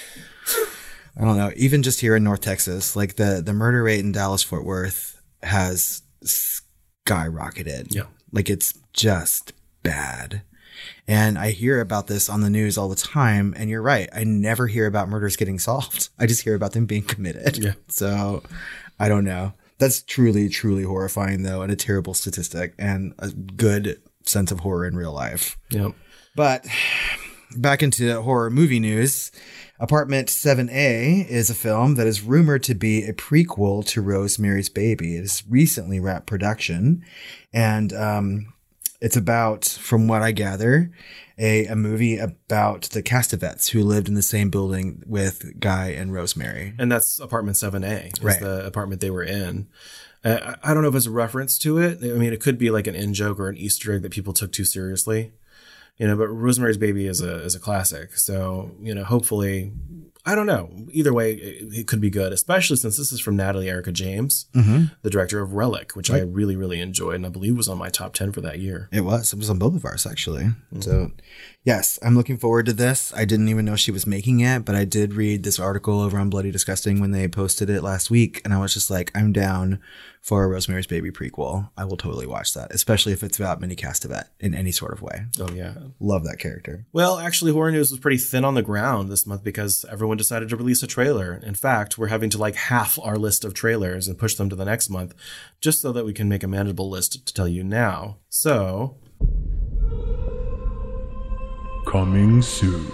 [1.17, 1.51] I don't know.
[1.55, 5.21] Even just here in North Texas, like the the murder rate in Dallas Fort Worth
[5.43, 7.93] has skyrocketed.
[7.93, 8.03] Yeah.
[8.31, 10.43] Like it's just bad.
[11.07, 13.53] And I hear about this on the news all the time.
[13.57, 14.09] And you're right.
[14.13, 16.09] I never hear about murders getting solved.
[16.19, 17.57] I just hear about them being committed.
[17.57, 17.73] Yeah.
[17.87, 18.43] So
[18.99, 19.53] I don't know.
[19.77, 24.85] That's truly, truly horrifying, though, and a terrible statistic and a good sense of horror
[24.87, 25.57] in real life.
[25.71, 25.93] Yep.
[26.35, 26.65] But
[27.57, 29.31] back into horror movie news.
[29.81, 35.15] Apartment 7A is a film that is rumored to be a prequel to Rosemary's Baby.
[35.15, 37.01] It has recently wrapped production,
[37.53, 38.53] and um,
[38.99, 40.91] it's about, from what I gather,
[41.37, 46.11] a, a movie about the Castevets who lived in the same building with Guy and
[46.13, 46.73] Rosemary.
[46.77, 48.41] And that's apartment 7A, is Right.
[48.41, 49.69] the apartment they were in.
[50.23, 51.99] Uh, I I don't know if it's a reference to it.
[52.03, 54.33] I mean, it could be like an in joke or an Easter egg that people
[54.33, 55.31] took too seriously,
[55.97, 56.15] you know.
[56.17, 59.71] But Rosemary's Baby is a is a classic, so you know, hopefully,
[60.25, 60.69] I don't know.
[60.91, 64.47] Either way, it, it could be good, especially since this is from Natalie Erica James,
[65.01, 67.89] the director of Relic, which I really really enjoyed, and I believe was on my
[67.89, 68.89] top ten for that year.
[68.91, 69.31] It was.
[69.31, 70.49] It was on both of ours, actually.
[70.81, 71.11] So,
[71.63, 73.13] yes, I'm looking forward to this.
[73.15, 76.17] I didn't even know she was making it, but I did read this article over
[76.17, 79.31] on Bloody Disgusting when they posted it last week, and I was just like, I'm
[79.31, 79.79] down
[80.21, 81.69] for a Rosemary's Baby prequel.
[81.77, 85.01] I will totally watch that, especially if it's about Minnie Castevet in any sort of
[85.01, 85.25] way.
[85.39, 85.75] Oh yeah.
[85.99, 86.85] Love that character.
[86.91, 90.49] Well, actually, horror news was pretty thin on the ground this month because everyone decided
[90.49, 91.39] to release a trailer.
[91.43, 94.55] In fact, we're having to like half our list of trailers and push them to
[94.55, 95.13] the next month
[95.61, 98.17] just so that we can make a manageable list to tell you now.
[98.27, 98.97] So,
[101.89, 102.85] Coming soon.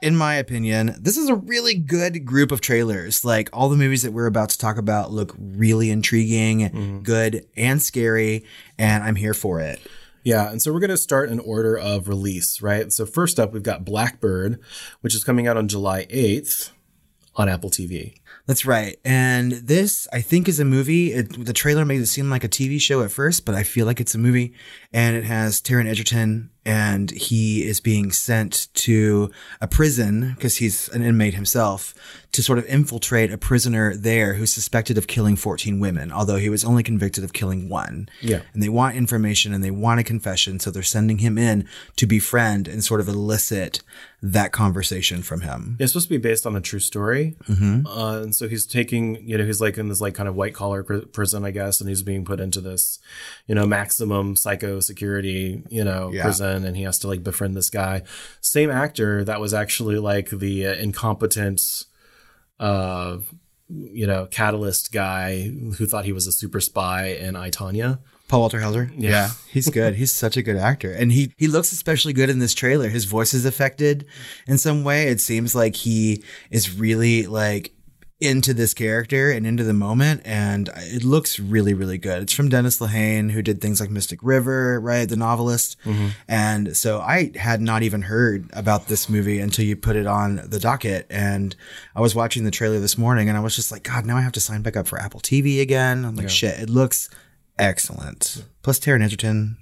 [0.00, 3.26] In my opinion, this is a really good group of trailers.
[3.26, 6.98] Like all the movies that we're about to talk about look really intriguing, mm-hmm.
[7.00, 8.46] good, and scary,
[8.78, 9.82] and I'm here for it.
[10.24, 12.90] yeah, and so we're going to start in order of release, right?
[12.90, 14.60] So, first up, we've got Black Bird,
[15.02, 16.70] which is coming out on July 8th
[17.36, 18.19] on Apple TV.
[18.46, 18.98] That's right.
[19.04, 21.12] And this, I think, is a movie.
[21.12, 23.86] It, the trailer made it seem like a TV show at first, but I feel
[23.86, 24.54] like it's a movie.
[24.92, 30.88] And it has Taron Egerton, and he is being sent to a prison because he's
[30.88, 31.94] an inmate himself
[32.32, 36.48] to sort of infiltrate a prisoner there who's suspected of killing 14 women, although he
[36.48, 38.08] was only convicted of killing one.
[38.20, 38.42] Yeah.
[38.52, 40.60] And they want information and they want a confession.
[40.60, 41.66] So they're sending him in
[41.96, 43.80] to befriend and sort of elicit
[44.22, 45.76] that conversation from him.
[45.80, 47.36] It's supposed to be based on a true story.
[47.48, 47.86] Mm-hmm.
[47.86, 50.54] Uh, and so he's taking, you know, he's like in this like kind of white
[50.54, 52.98] collar pr- prison, I guess, and he's being put into this,
[53.46, 56.22] you know, maximum psycho security, you know, Yeah.
[56.22, 58.02] prison, and he has to like befriend this guy.
[58.40, 61.84] Same actor that was actually like the uh, incompetent,
[62.58, 63.18] uh,
[63.68, 65.42] you know, catalyst guy
[65.78, 67.98] who thought he was a super spy in I, Tonya.
[68.28, 68.90] Paul Walter Hauser.
[68.96, 69.30] Yeah.
[69.48, 69.96] he's good.
[69.96, 72.88] He's such a good actor, and he he looks especially good in this trailer.
[72.88, 74.06] His voice is affected
[74.46, 75.08] in some way.
[75.08, 77.72] It seems like he is really like
[78.20, 82.22] into this character and into the moment, and it looks really really good.
[82.22, 86.08] It's from Dennis Lehane, who did things like Mystic River, right, the novelist, mm-hmm.
[86.28, 90.42] and so I had not even heard about this movie until you put it on
[90.44, 91.56] the docket, and
[91.94, 94.22] I was watching the trailer this morning, and I was just like, God, now I
[94.22, 96.04] have to sign back up for Apple TV again.
[96.04, 97.08] I'm like, shit, it looks
[97.58, 98.44] excellent.
[98.62, 99.56] Plus, Taron Egerton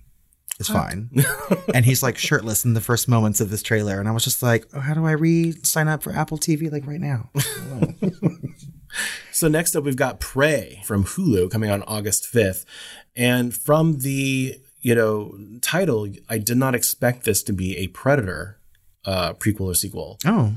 [0.59, 1.11] is fine,
[1.75, 4.42] and he's like shirtless in the first moments of this trailer, and I was just
[4.42, 7.31] like, oh, how do I re sign up for Apple TV like right now?
[9.38, 12.64] So next up, we've got Prey from Hulu coming on August 5th.
[13.14, 18.59] And from the, you know, title, I did not expect this to be a Predator
[19.05, 20.55] uh, prequel or sequel, oh,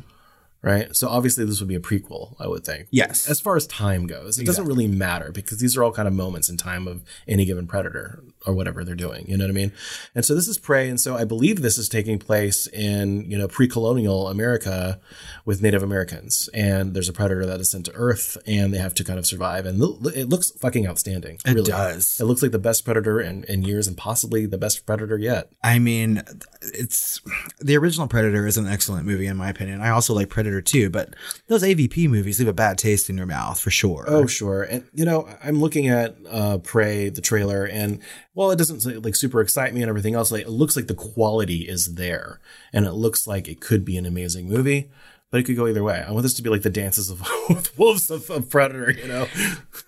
[0.62, 0.96] right?
[0.96, 2.88] So obviously this would be a prequel, I would think.
[2.92, 6.08] yes, As far as time goes, it doesn't really matter because these are all kind
[6.08, 9.26] of moments in time of any given predator or whatever they're doing.
[9.28, 9.72] You know what I mean?
[10.16, 13.38] And so this is Prey, and so I believe this is taking place in you
[13.38, 15.00] know pre-colonial America
[15.46, 18.94] with Native Americans, and there's a predator that is sent to Earth, and they have
[18.96, 19.82] to kind of survive, and
[20.16, 21.40] it looks fucking outstanding.
[21.46, 21.70] it really.
[21.72, 22.20] does.
[22.20, 25.50] It looks like the best predator in, in years, and possibly the best predator yet.
[25.64, 26.24] I mean,
[26.62, 27.22] it's
[27.60, 29.82] the original Predator is an excellent movie in my opinion.
[29.82, 31.16] I also like Predator 2, but
[31.48, 34.04] those AVP movies leave a bad taste in your mouth for sure.
[34.08, 34.64] Oh, sure.
[34.64, 38.00] And you know, I'm looking at uh Prey, the trailer, and
[38.34, 40.96] while it doesn't like super excite me and everything else, like it looks like the
[40.96, 42.42] quality is there,
[42.74, 44.90] and it looks like it could be an amazing movie.
[45.32, 46.04] But it could go either way.
[46.06, 49.08] I want this to be like the dances of with wolves of, of Predator, you
[49.08, 49.28] know?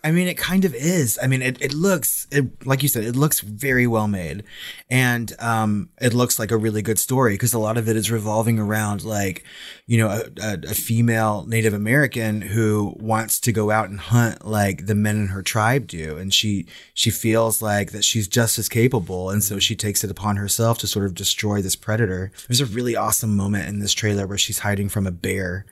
[0.01, 1.19] I mean, it kind of is.
[1.21, 4.45] I mean, it, it looks, it, like you said, it looks very well made.
[4.89, 8.09] And um, it looks like a really good story because a lot of it is
[8.09, 9.43] revolving around like,
[9.85, 14.45] you know, a, a, a female Native American who wants to go out and hunt
[14.45, 16.17] like the men in her tribe do.
[16.17, 19.29] And she, she feels like that she's just as capable.
[19.29, 22.31] And so she takes it upon herself to sort of destroy this predator.
[22.47, 25.65] There's a really awesome moment in this trailer where she's hiding from a bear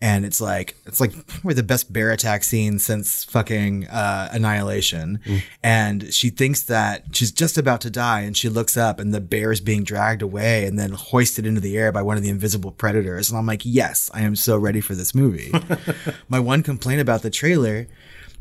[0.00, 5.20] and it's like it's like probably the best bear attack scene since fucking uh, Annihilation.
[5.62, 9.20] And she thinks that she's just about to die, and she looks up, and the
[9.20, 12.30] bear is being dragged away and then hoisted into the air by one of the
[12.30, 13.30] invisible predators.
[13.30, 15.52] And I'm like, yes, I am so ready for this movie.
[16.28, 17.86] My one complaint about the trailer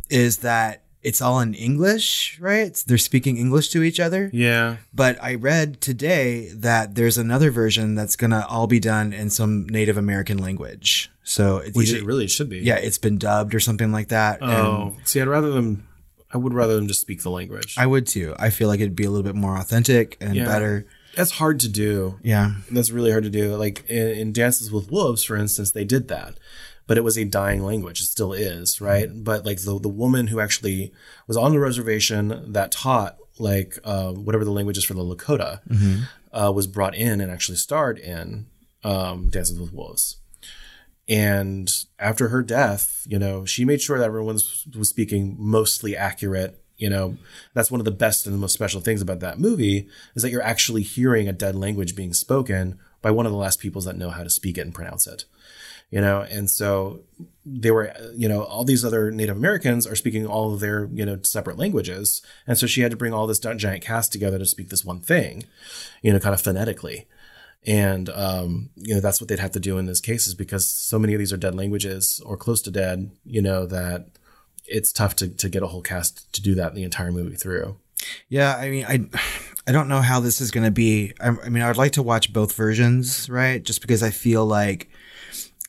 [0.09, 2.75] is that it's all in English, right?
[2.85, 4.29] They're speaking English to each other.
[4.33, 4.77] Yeah.
[4.93, 9.67] But I read today that there's another version that's gonna all be done in some
[9.67, 11.09] Native American language.
[11.23, 12.59] So it's Which either- it really should be.
[12.59, 14.39] yeah, it's been dubbed or something like that.
[14.41, 14.97] Oh, and Oh.
[15.05, 15.87] See, I'd rather them
[16.33, 17.75] I would rather them just speak the language.
[17.77, 18.33] I would too.
[18.39, 20.45] I feel like it'd be a little bit more authentic and Yeah.
[20.45, 20.85] better.
[21.13, 22.19] That's hard to do.
[22.23, 22.53] Yeah.
[22.71, 23.53] That's really hard to do.
[23.57, 26.35] Like in, in Dances with Wolves, for instance, they did that,
[26.91, 28.01] but it was a dying language.
[28.01, 29.07] It still is, right?
[29.13, 30.91] But like the the woman who actually
[31.25, 35.61] was on the reservation that taught like uh, whatever the language is for the Lakota
[36.33, 38.47] uh, was brought in and actually starred in
[38.83, 40.17] um, Dances with Wolves.
[41.07, 45.95] And after her death, you know, she made sure that everyone was, was speaking mostly
[45.95, 46.61] accurate.
[46.75, 47.15] You know,
[47.53, 50.29] that's one of the best and the most special things about that movie is that
[50.31, 53.97] you're actually hearing a dead language being spoken by one of the last peoples that
[53.97, 55.25] know how to speak it and pronounce it.
[55.89, 57.01] You know, and so
[57.45, 61.05] they were, you know, all these other Native Americans are speaking all of their, you
[61.05, 62.21] know, separate languages.
[62.47, 65.01] And so she had to bring all this giant cast together to speak this one
[65.01, 65.43] thing,
[66.01, 67.07] you know, kind of phonetically.
[67.67, 70.97] And, um, you know, that's what they'd have to do in this cases because so
[70.97, 74.07] many of these are dead languages or close to dead, you know, that
[74.65, 77.77] it's tough to, to get a whole cast to do that the entire movie through.
[78.29, 79.07] Yeah, I mean, I,
[79.67, 81.13] I don't know how this is going to be.
[81.19, 83.61] I, I mean, I would like to watch both versions, right?
[83.63, 84.89] Just because I feel like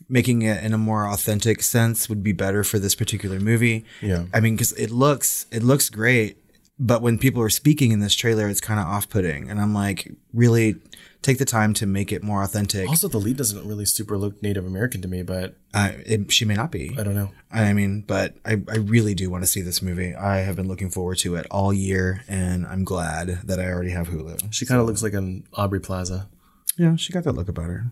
[0.09, 3.85] making it in a more authentic sense would be better for this particular movie.
[4.01, 4.27] Yeah.
[4.33, 6.39] I mean, because it looks it looks great,
[6.83, 9.73] but when people are speaking in this trailer, it's kind of off putting, and I'm
[9.73, 10.75] like, really
[11.23, 12.89] take the time to make it more authentic.
[12.89, 16.45] Also, the lead doesn't really super look Native American to me, but Uh, it, she
[16.45, 16.97] may not be.
[16.99, 17.31] I don't know.
[17.53, 20.13] I mean, but I, I really do want to see this movie.
[20.15, 23.91] I have been looking forward to it all year, and I'm glad that I already
[23.91, 24.53] have Hulu.
[24.53, 26.29] She kind of looks like an Aubrey Plaza.
[26.77, 27.85] Yeah, she got that look about her.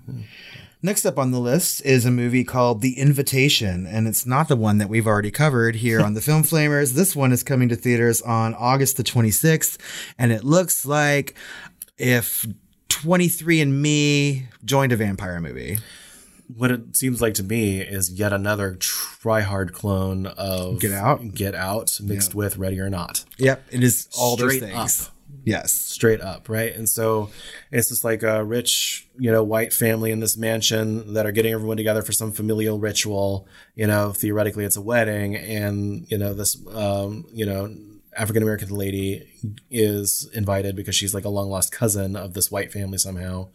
[0.82, 4.56] Next up on the list is a movie called The Invitation, and it's not the
[4.56, 6.94] one that we've already covered here on the Film Flamers.
[6.94, 9.76] This one is coming to theaters on August the 26th,
[10.18, 11.34] and it looks like
[11.98, 12.46] if
[12.88, 15.76] 23andMe joined a vampire movie.
[16.56, 21.34] What it seems like to me is yet another try hard clone of Get Out?
[21.34, 23.26] Get Out mixed with Ready or Not.
[23.36, 25.08] Yep, it is all Straight those things.
[25.08, 25.14] up.
[25.44, 25.72] Yes.
[25.72, 26.74] straight up, right?
[26.74, 27.30] And so
[27.70, 31.52] it's just like a rich, you know, white family in this mansion that are getting
[31.52, 33.46] everyone together for some familial ritual.
[33.74, 37.74] You know, theoretically, it's a wedding, and you know this, um, you know,
[38.16, 39.28] African American lady
[39.70, 43.48] is invited because she's like a long lost cousin of this white family somehow,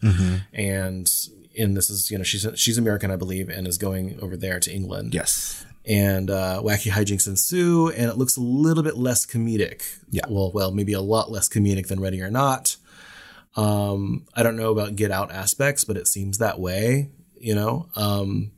[0.52, 1.10] and.
[1.58, 4.60] And this is, you know, she's she's American, I believe, and is going over there
[4.60, 5.64] to England Yes.
[5.86, 9.82] And uh, wacky hijinks ensue, and it looks a little bit less comedic.
[10.10, 10.24] Yeah.
[10.28, 12.76] Well, well, maybe a lot less comedic than Ready or Not.
[13.54, 17.88] Um, I don't know about Get Out aspects, but it seems that way, you know.
[17.96, 18.50] Um,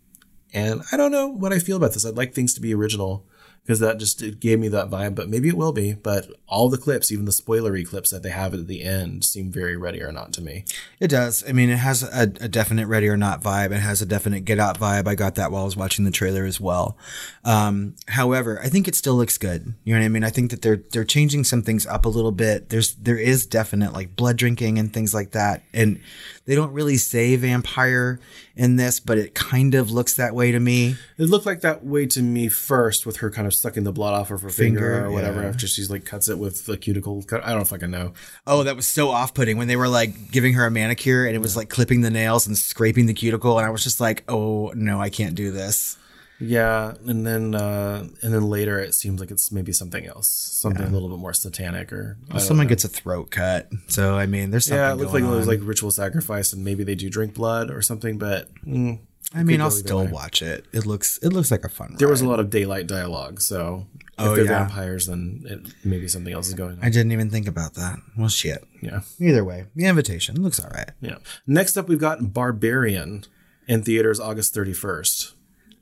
[0.52, 2.06] and I don't know what I feel about this.
[2.06, 3.26] I'd like things to be original
[3.68, 5.14] because that just it gave me that vibe.
[5.14, 5.92] But maybe it will be.
[5.92, 9.52] But all the clips, even the spoilery clips that they have at the end, seem
[9.52, 10.64] very ready or not to me.
[10.98, 11.44] It does.
[11.46, 13.72] I mean, it has a, a definite ready or not vibe.
[13.72, 15.06] It has a definite get out vibe.
[15.06, 16.96] I got that while I was watching the trailer as well.
[17.44, 19.74] Um, however, I think it still looks good.
[19.84, 20.24] You know what I mean?
[20.24, 22.70] I think that they're they're changing some things up a little bit.
[22.70, 26.00] There's there is definite like blood drinking and things like that, and
[26.48, 28.18] they don't really say vampire
[28.56, 30.96] in this, but it kind of looks that way to me.
[31.18, 34.14] It looked like that way to me first, with her kind of sucking the blood
[34.14, 35.42] off of her finger, Finger, or whatever.
[35.42, 35.48] yeah.
[35.48, 37.22] After she's like cuts it with the cuticle.
[37.22, 37.44] Cut.
[37.44, 38.14] I don't fucking know.
[38.46, 41.36] Oh, that was so off putting when they were like giving her a manicure and
[41.36, 44.24] it was like clipping the nails and scraping the cuticle, and I was just like,
[44.26, 45.98] oh no, I can't do this.
[46.40, 50.86] Yeah, and then uh and then later it seems like it's maybe something else, something
[50.86, 52.70] a little bit more satanic, or don't Someone know.
[52.70, 54.78] gets a throat cut, so I mean, there's something.
[54.78, 57.70] Yeah, it looked like it was like ritual sacrifice, and maybe they do drink blood
[57.70, 58.18] or something.
[58.18, 59.00] But mm,
[59.34, 60.66] I mean, I'll still watch it.
[60.72, 61.96] It looks it looks like a fun.
[61.98, 64.64] there was a lot of daylight dialogue, so if Oh, they're yeah.
[64.66, 66.84] vampires, then it, maybe something else is going on.
[66.84, 67.98] I didn't even think about that.
[68.16, 68.64] Well, shit.
[68.80, 70.90] yeah, Either way, the invitation looks all right.
[71.00, 71.18] yeah.
[71.46, 73.24] Next up, we've got Barbarian
[73.68, 75.34] in theaters August thirty first.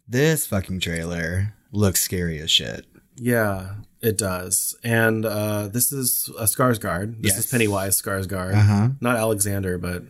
[0.08, 2.86] This fucking trailer looks scary as shit.
[3.16, 4.76] Yeah, it does.
[4.84, 7.22] And uh, this is a Skarsgård.
[7.22, 7.38] This Yes.
[7.44, 8.54] is Pennywise Skarsgård.
[8.54, 8.88] Uh-huh.
[9.00, 10.02] Not Alexander, but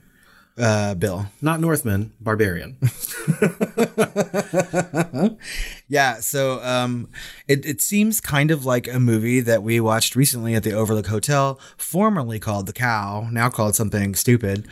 [0.59, 1.27] Uh, Bill.
[1.41, 2.77] not Northman, Barbarian.
[5.89, 7.09] Yeah, so um,
[7.47, 11.07] it, it seems kind of like a movie that we watched recently at the Overlook
[11.07, 14.67] Hotel, formerly called The Cow, now called something stupid.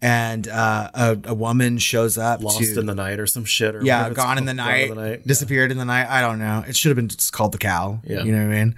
[0.00, 3.74] And uh, a, a woman shows up Lost to, in the night or some shit.
[3.74, 5.26] Or yeah, gone in the night, the night.
[5.26, 6.06] disappeared in the night.
[6.08, 6.64] I don't know.
[6.68, 8.00] It should have been just called the cow.
[8.04, 8.22] Yeah.
[8.22, 8.76] you know what I mean.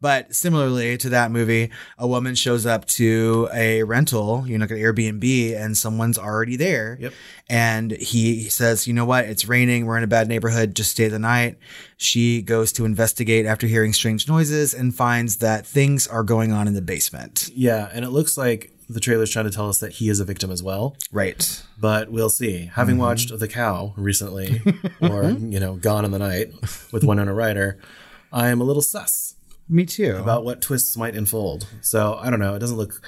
[0.00, 4.70] But similarly to that movie, a woman shows up to a rental, you know, like
[4.70, 6.96] an Airbnb, and someone's already there.
[6.98, 7.12] Yep.
[7.50, 9.26] And he says, "You know what?
[9.26, 9.84] It's raining.
[9.84, 10.74] We're in a bad neighborhood.
[10.74, 11.58] Just stay the night."
[11.98, 16.66] She goes to investigate after hearing strange noises and finds that things are going on
[16.68, 17.50] in the basement.
[17.54, 20.24] Yeah, and it looks like the trailer's trying to tell us that he is a
[20.24, 20.96] victim as well.
[21.12, 21.62] Right.
[21.78, 22.70] But we'll see.
[22.74, 24.62] Having watched The Cow recently,
[25.00, 26.52] or you know, Gone in the Night
[26.92, 27.78] with Winona Ryder,
[28.32, 29.36] I am a little sus
[29.68, 30.16] Me too.
[30.16, 31.66] about what twists might unfold.
[31.80, 32.54] So I don't know.
[32.54, 33.00] It doesn't look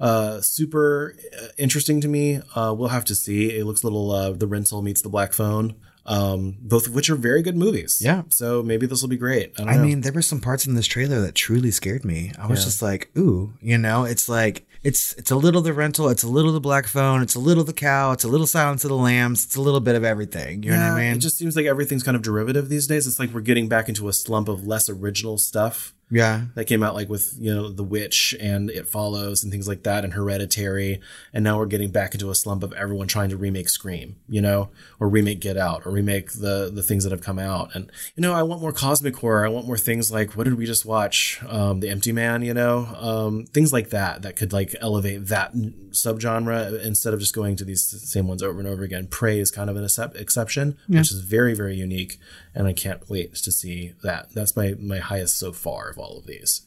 [0.00, 2.40] uh, super uh, interesting to me.
[2.54, 3.50] Uh, we'll have to see.
[3.56, 4.10] It looks a little.
[4.10, 8.00] Uh, the Rental meets The Black Phone, um, both of which are very good movies.
[8.02, 8.22] Yeah.
[8.28, 9.52] So maybe this will be great.
[9.56, 9.84] I don't I know.
[9.84, 12.32] mean, there were some parts in this trailer that truly scared me.
[12.38, 16.08] I was just like, ooh, you know, it's like it's it's a little the rental,
[16.10, 18.84] it's a little the black phone, it's a little the cow, it's a little Silence
[18.84, 20.62] of the Lambs, it's a little bit of everything.
[20.62, 21.16] You know what I mean?
[21.16, 23.06] It just seems like everything's kind of derivative these days.
[23.06, 26.42] It's like we're getting back into a slump of less original stuff yeah.
[26.54, 29.82] that came out like with, you know, The Witch and It Follows and things like
[29.84, 31.00] that and Hereditary.
[31.32, 34.40] And now we're getting back into a slump of everyone trying to remake Scream, you
[34.40, 37.74] know, or remake Get Out or remake the the things that have come out.
[37.74, 39.44] And, you know, I want more cosmic horror.
[39.44, 41.42] I want more things like what did we just watch?
[41.48, 45.54] Um, The Empty Man, you know, um, things like that that could like elevate that
[45.90, 49.06] subgenre instead of just going to these same ones over and over again.
[49.06, 52.18] Prey is kind of an excep- exception, which is very, very unique.
[52.54, 54.32] And I can't wait to see that.
[54.34, 56.66] That's my, my highest so far of all of these.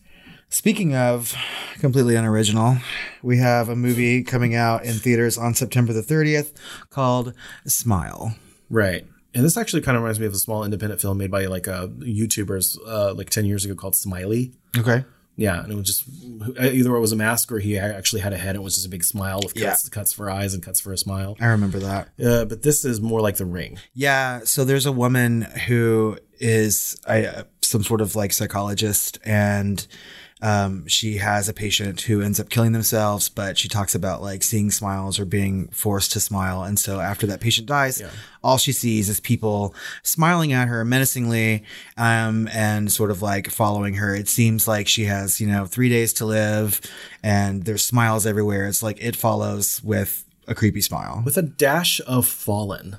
[0.50, 1.36] Speaking of
[1.80, 2.78] completely unoriginal,
[3.22, 6.54] we have a movie coming out in theaters on September the 30th
[6.90, 7.34] called
[7.66, 8.36] Smile.
[8.70, 9.06] Right.
[9.34, 11.68] And this actually kind of reminds me of a small independent film made by like
[11.68, 14.54] a YouTubers uh, like 10 years ago called Smiley.
[14.78, 15.04] Okay.
[15.38, 15.64] Yeah.
[15.64, 16.04] And it was just
[16.60, 18.56] either it was a mask or he actually had a head.
[18.56, 20.98] It was just a big smile with cuts, cuts for eyes and cuts for a
[20.98, 21.38] smile.
[21.40, 22.10] I remember that.
[22.22, 23.80] Uh, but this is more like The Ring.
[23.94, 29.86] Yeah, so there's a woman who is a, some sort of like psychologist, and
[30.42, 34.44] um, she has a patient who ends up killing themselves, but she talks about like
[34.44, 36.64] seeing smiles or being forced to smile.
[36.64, 38.00] And so after that patient dies,
[38.44, 39.74] all she sees is people
[40.04, 41.64] smiling at her menacingly
[41.98, 44.16] um, and sort of like following her.
[44.16, 46.82] It seems like she has, you know, three days to live
[47.24, 48.68] and there's smiles everywhere.
[48.68, 51.24] It's like it follows with a creepy smile.
[51.26, 52.98] With a dash of Fallen.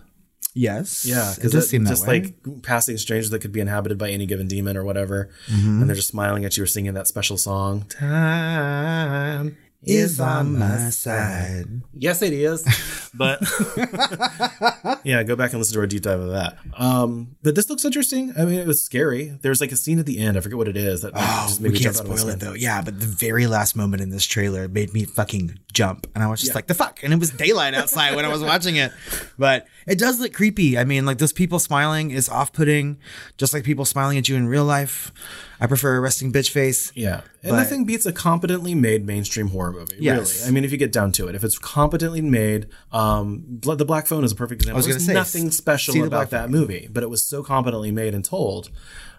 [0.61, 1.07] Yes.
[1.07, 2.21] Yeah, It because does seem that just way.
[2.45, 5.81] like passing strangers that could be inhabited by any given demon or whatever, Mm-hmm.
[5.81, 7.85] and they're just smiling at you or singing that special song.
[7.89, 11.83] Time is on my side.
[11.95, 12.64] Yes, it is.
[13.14, 13.41] But
[15.03, 16.59] yeah, go back and listen to our deep dive of that.
[16.76, 18.35] Um, but this looks interesting.
[18.39, 19.37] I mean, it was scary.
[19.41, 20.37] There's like a scene at the end.
[20.37, 21.01] I forget what it is.
[21.03, 22.53] That Oh, we me can't jump out of my spoil it though.
[22.53, 26.26] Yeah, but the very last moment in this trailer made me fucking jump, and I
[26.29, 28.93] was just like, "The fuck!" And it was daylight outside when I was watching it,
[29.39, 30.76] but it does look creepy.
[30.79, 32.99] I mean, like those people smiling is off-putting,
[33.39, 35.12] just like people smiling at you in real life.
[35.61, 36.93] I prefer a resting bitch face.
[36.95, 39.97] Yeah, and But- nothing beats a competently made mainstream horror movie.
[39.99, 40.39] Yes.
[40.41, 43.85] Really, I mean, if you get down to it, if it's competently made, um, the
[43.85, 44.77] Black Phone is a perfect example.
[44.79, 48.15] was There's gonna say, nothing special about that movie, but it was so competently made
[48.15, 48.71] and told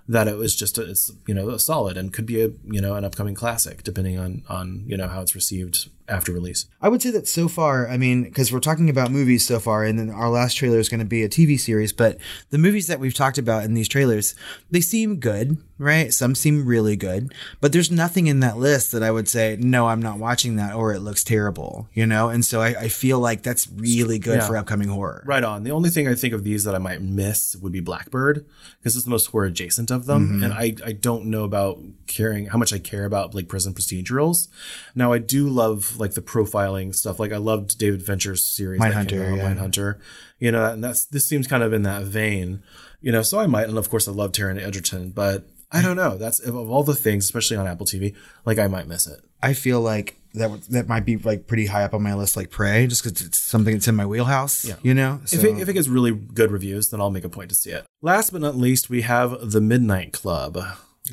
[0.09, 2.81] that it was just a, it's you know a solid and could be a you
[2.81, 6.65] know an upcoming classic depending on on you know how it's received after release.
[6.81, 9.83] I would say that so far, I mean, because we're talking about movies so far,
[9.83, 12.17] and then our last trailer is going to be a TV series, but
[12.49, 14.33] the movies that we've talked about in these trailers,
[14.71, 16.11] they seem good, right?
[16.11, 17.31] Some seem really good,
[17.61, 20.73] but there's nothing in that list that I would say, no, I'm not watching that,
[20.73, 22.29] or it looks terrible, you know?
[22.29, 24.47] And so I, I feel like that's really good Yeah.
[24.47, 25.21] for upcoming horror.
[25.27, 25.61] Right on.
[25.63, 28.47] The only thing I think of these that I might miss would be Black Bird
[28.79, 30.43] because it's the most horror adjacent of them, mm-hmm.
[30.43, 34.47] and I I don't know about caring how much I care about like prison procedurals.
[34.95, 37.19] Now I do love like the profiling stuff.
[37.19, 39.53] Like I loved David Fincher's series Mindhunter, yeah.
[39.53, 39.99] Mindhunter.
[40.39, 42.63] You know, and that's this seems kind of in that vein.
[43.01, 45.95] You know, so I might, and of course I love Taron Egerton, but I don't
[45.95, 46.17] know.
[46.17, 49.19] That's of all the things, especially on Apple TV, like I might miss it.
[49.41, 52.49] I feel like that that might be like pretty high up on my list, like
[52.51, 54.75] Prey, just because it's something that's in my wheelhouse, Yeah.
[54.83, 55.21] you know?
[55.25, 57.71] If, it, if it gets really good reviews, then I'll make a point to see
[57.71, 57.85] it.
[58.01, 60.59] Last but not least, we have The Midnight Club,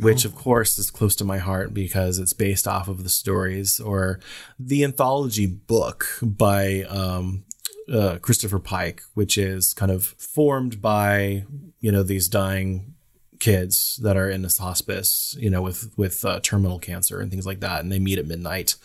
[0.01, 3.81] which of course is close to my heart because it's based off of the stories
[3.81, 4.21] or
[4.59, 7.45] the anthology book by um,
[7.91, 11.45] uh, Christopher Pike, which is kind of formed by,
[11.81, 12.93] you know, these dying
[13.41, 17.47] kids that are in this hospice, you know, with with uh, terminal cancer and things
[17.47, 18.77] like that, and they meet at midnight.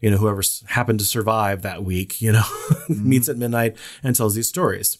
[0.00, 2.44] You know, whoever happened to survive that week, you know,
[2.88, 4.98] meets at midnight and tells these stories.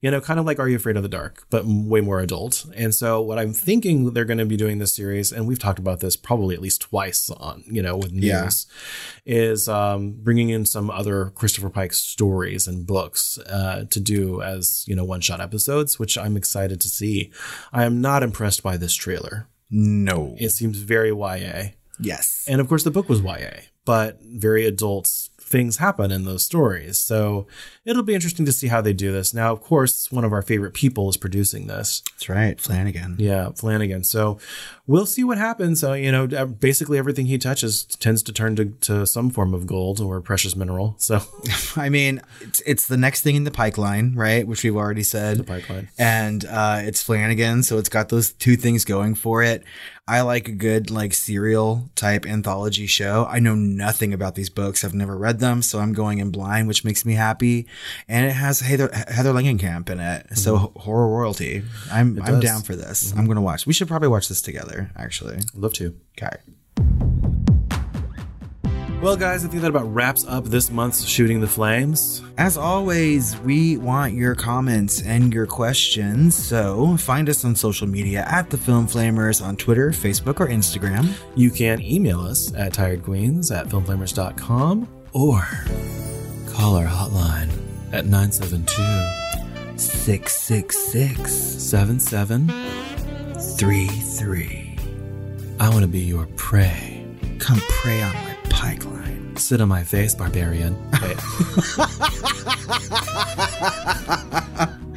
[0.00, 2.64] You know, kind of like Are You Afraid of the Dark, but way more adult.
[2.76, 5.78] And so, what I'm thinking they're going to be doing this series, and we've talked
[5.78, 8.52] about this probably at least twice on, you know, with news, Yeah.
[9.26, 14.84] is um, bringing in some other Christopher Pike stories and books uh, to do as
[14.86, 17.32] you know one shot episodes, which I'm excited to see.
[17.72, 19.48] I am not impressed by this trailer.
[19.70, 20.34] no.
[20.38, 22.44] It seems very YA, yes.
[22.48, 26.98] and of course the book was YA, but very adult things happen in those stories.
[26.98, 27.46] So
[27.84, 29.32] it'll be interesting to see how they do this.
[29.32, 32.02] Now, of course, one of our favorite people is producing this.
[32.12, 32.60] That's right.
[32.60, 33.16] Flanagan.
[33.18, 34.04] Yeah, Flanagan.
[34.04, 34.38] So
[34.86, 35.80] we'll see what happens.
[35.80, 39.54] So, you know, uh, basically everything he touches tends to turn to, to some form
[39.54, 40.94] of gold or precious mineral.
[40.98, 41.22] So,
[41.76, 44.46] I mean, it's, it's the next thing in the pipeline, right?
[44.46, 45.38] Which we've already said.
[45.38, 45.88] The pipeline.
[45.98, 49.64] And uh, it's Flanagan, so it's got those two things going for it.
[50.08, 53.26] I like a good like serial type anthology show.
[53.30, 54.82] I know nothing about these books.
[54.82, 57.66] I've never read them, so I'm going in blind, which makes me happy.
[58.08, 60.34] And it has Heather Heather Langenkamp in it, mm-hmm.
[60.34, 61.62] so horror royalty.
[61.92, 63.10] I'm I'm down for this.
[63.10, 63.18] Mm-hmm.
[63.18, 63.66] I'm gonna watch.
[63.66, 64.90] We should probably watch this together.
[64.96, 65.94] Actually, I'd love to.
[66.16, 66.36] okay.
[69.00, 72.20] Well, guys, I think that about wraps up this month's Shooting the Flames.
[72.36, 76.34] As always, we want your comments and your questions.
[76.34, 81.12] So find us on social media at the Film Flamers on Twitter, Facebook, or Instagram.
[81.36, 85.46] You can email us at tiredqueens at filmflamers.com or
[86.52, 87.50] call our hotline
[87.92, 94.76] at 972 666 77 33.
[95.60, 97.06] I want to be your prey.
[97.38, 99.36] Come pray on my pipeline.
[99.36, 100.76] Sit on my face, barbarian.
[101.00, 101.16] Wait.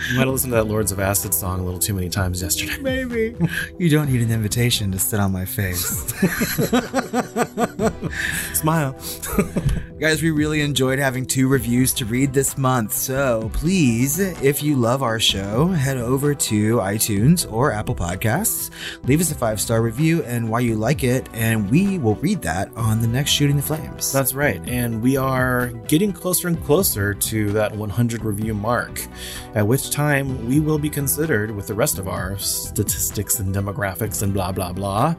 [0.09, 2.41] You might have listened to that Lords of Acid song a little too many times
[2.41, 2.77] yesterday.
[2.81, 3.35] Maybe.
[3.77, 6.11] You don't need an invitation to sit on my face.
[8.53, 8.95] Smile.
[9.99, 12.93] Guys, we really enjoyed having two reviews to read this month.
[12.93, 18.71] So please, if you love our show, head over to iTunes or Apple Podcasts,
[19.03, 22.41] leave us a five star review and why you like it, and we will read
[22.41, 24.11] that on the next Shooting the Flames.
[24.11, 24.61] That's right.
[24.67, 29.05] And we are getting closer and closer to that 100 review mark,
[29.53, 34.23] at which time we will be considered, with the rest of our statistics and demographics
[34.23, 35.15] and blah, blah, blah,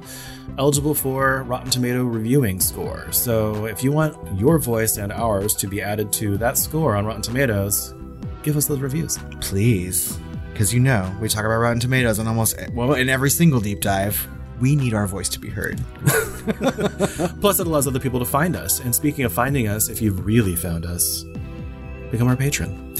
[0.58, 3.10] eligible for Rotten Tomato reviewing score.
[3.12, 7.06] So if you want your voice and ours to be added to that score on
[7.06, 7.94] Rotten Tomatoes,
[8.42, 9.18] give us those reviews.
[9.40, 10.18] please,
[10.52, 13.80] because you know we talk about Rotten Tomatoes on almost well in every single deep
[13.80, 14.26] dive.
[14.60, 15.80] We need our voice to be heard.
[17.40, 18.78] Plus, it allows other people to find us.
[18.78, 21.24] And speaking of finding us, if you've really found us,
[22.12, 22.94] become our patron.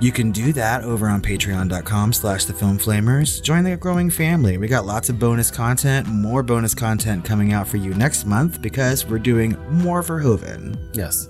[0.00, 3.42] You can do that over on patreon.com slash the film flamers.
[3.42, 4.56] Join the growing family.
[4.56, 8.62] We got lots of bonus content, more bonus content coming out for you next month
[8.62, 10.78] because we're doing more Verhoeven.
[10.94, 11.28] Yes.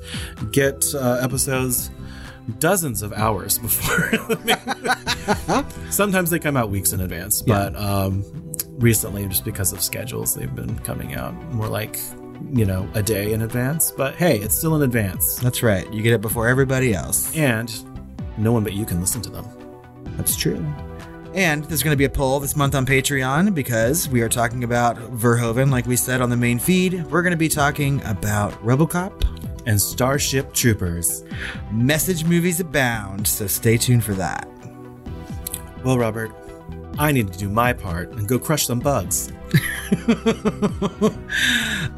[0.53, 1.91] Get uh, episodes
[2.59, 4.11] dozens of hours before.
[5.91, 8.25] Sometimes they come out weeks in advance, but um,
[8.79, 11.99] recently, just because of schedules, they've been coming out more like,
[12.53, 13.91] you know, a day in advance.
[13.91, 15.37] But hey, it's still in advance.
[15.37, 15.91] That's right.
[15.93, 17.35] You get it before everybody else.
[17.37, 17.71] And
[18.39, 19.47] no one but you can listen to them.
[20.17, 20.65] That's true.
[21.35, 24.65] And there's going to be a poll this month on Patreon because we are talking
[24.65, 27.05] about Verhoeven, like we said on the main feed.
[27.07, 29.25] We're going to be talking about Robocop.
[29.67, 31.25] And Starship Troopers.
[31.71, 34.49] Message movies abound, so stay tuned for that.
[35.85, 36.33] Well, Robert,
[36.99, 39.31] I need to do my part and go crush some bugs.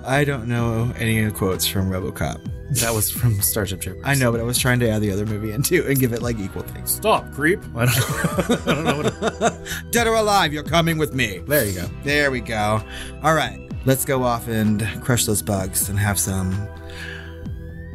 [0.04, 2.59] I don't know any quotes from RoboCop.
[2.74, 4.02] That was from Starship Troopers.
[4.06, 6.12] I know, but I was trying to add the other movie in too and give
[6.12, 6.92] it like equal things.
[6.92, 7.60] Stop, creep.
[7.74, 7.96] I don't,
[8.68, 9.02] I don't know
[9.40, 9.58] what.
[9.90, 11.38] Dead or alive, you're coming with me.
[11.38, 11.90] There you go.
[12.04, 12.80] There we go.
[13.24, 16.68] All right, let's go off and crush those bugs and have some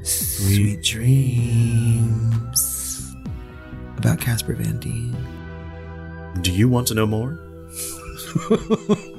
[0.03, 2.35] sweet dreams
[3.97, 5.15] about Casper Van Dien.
[6.41, 7.39] Do you want to know more?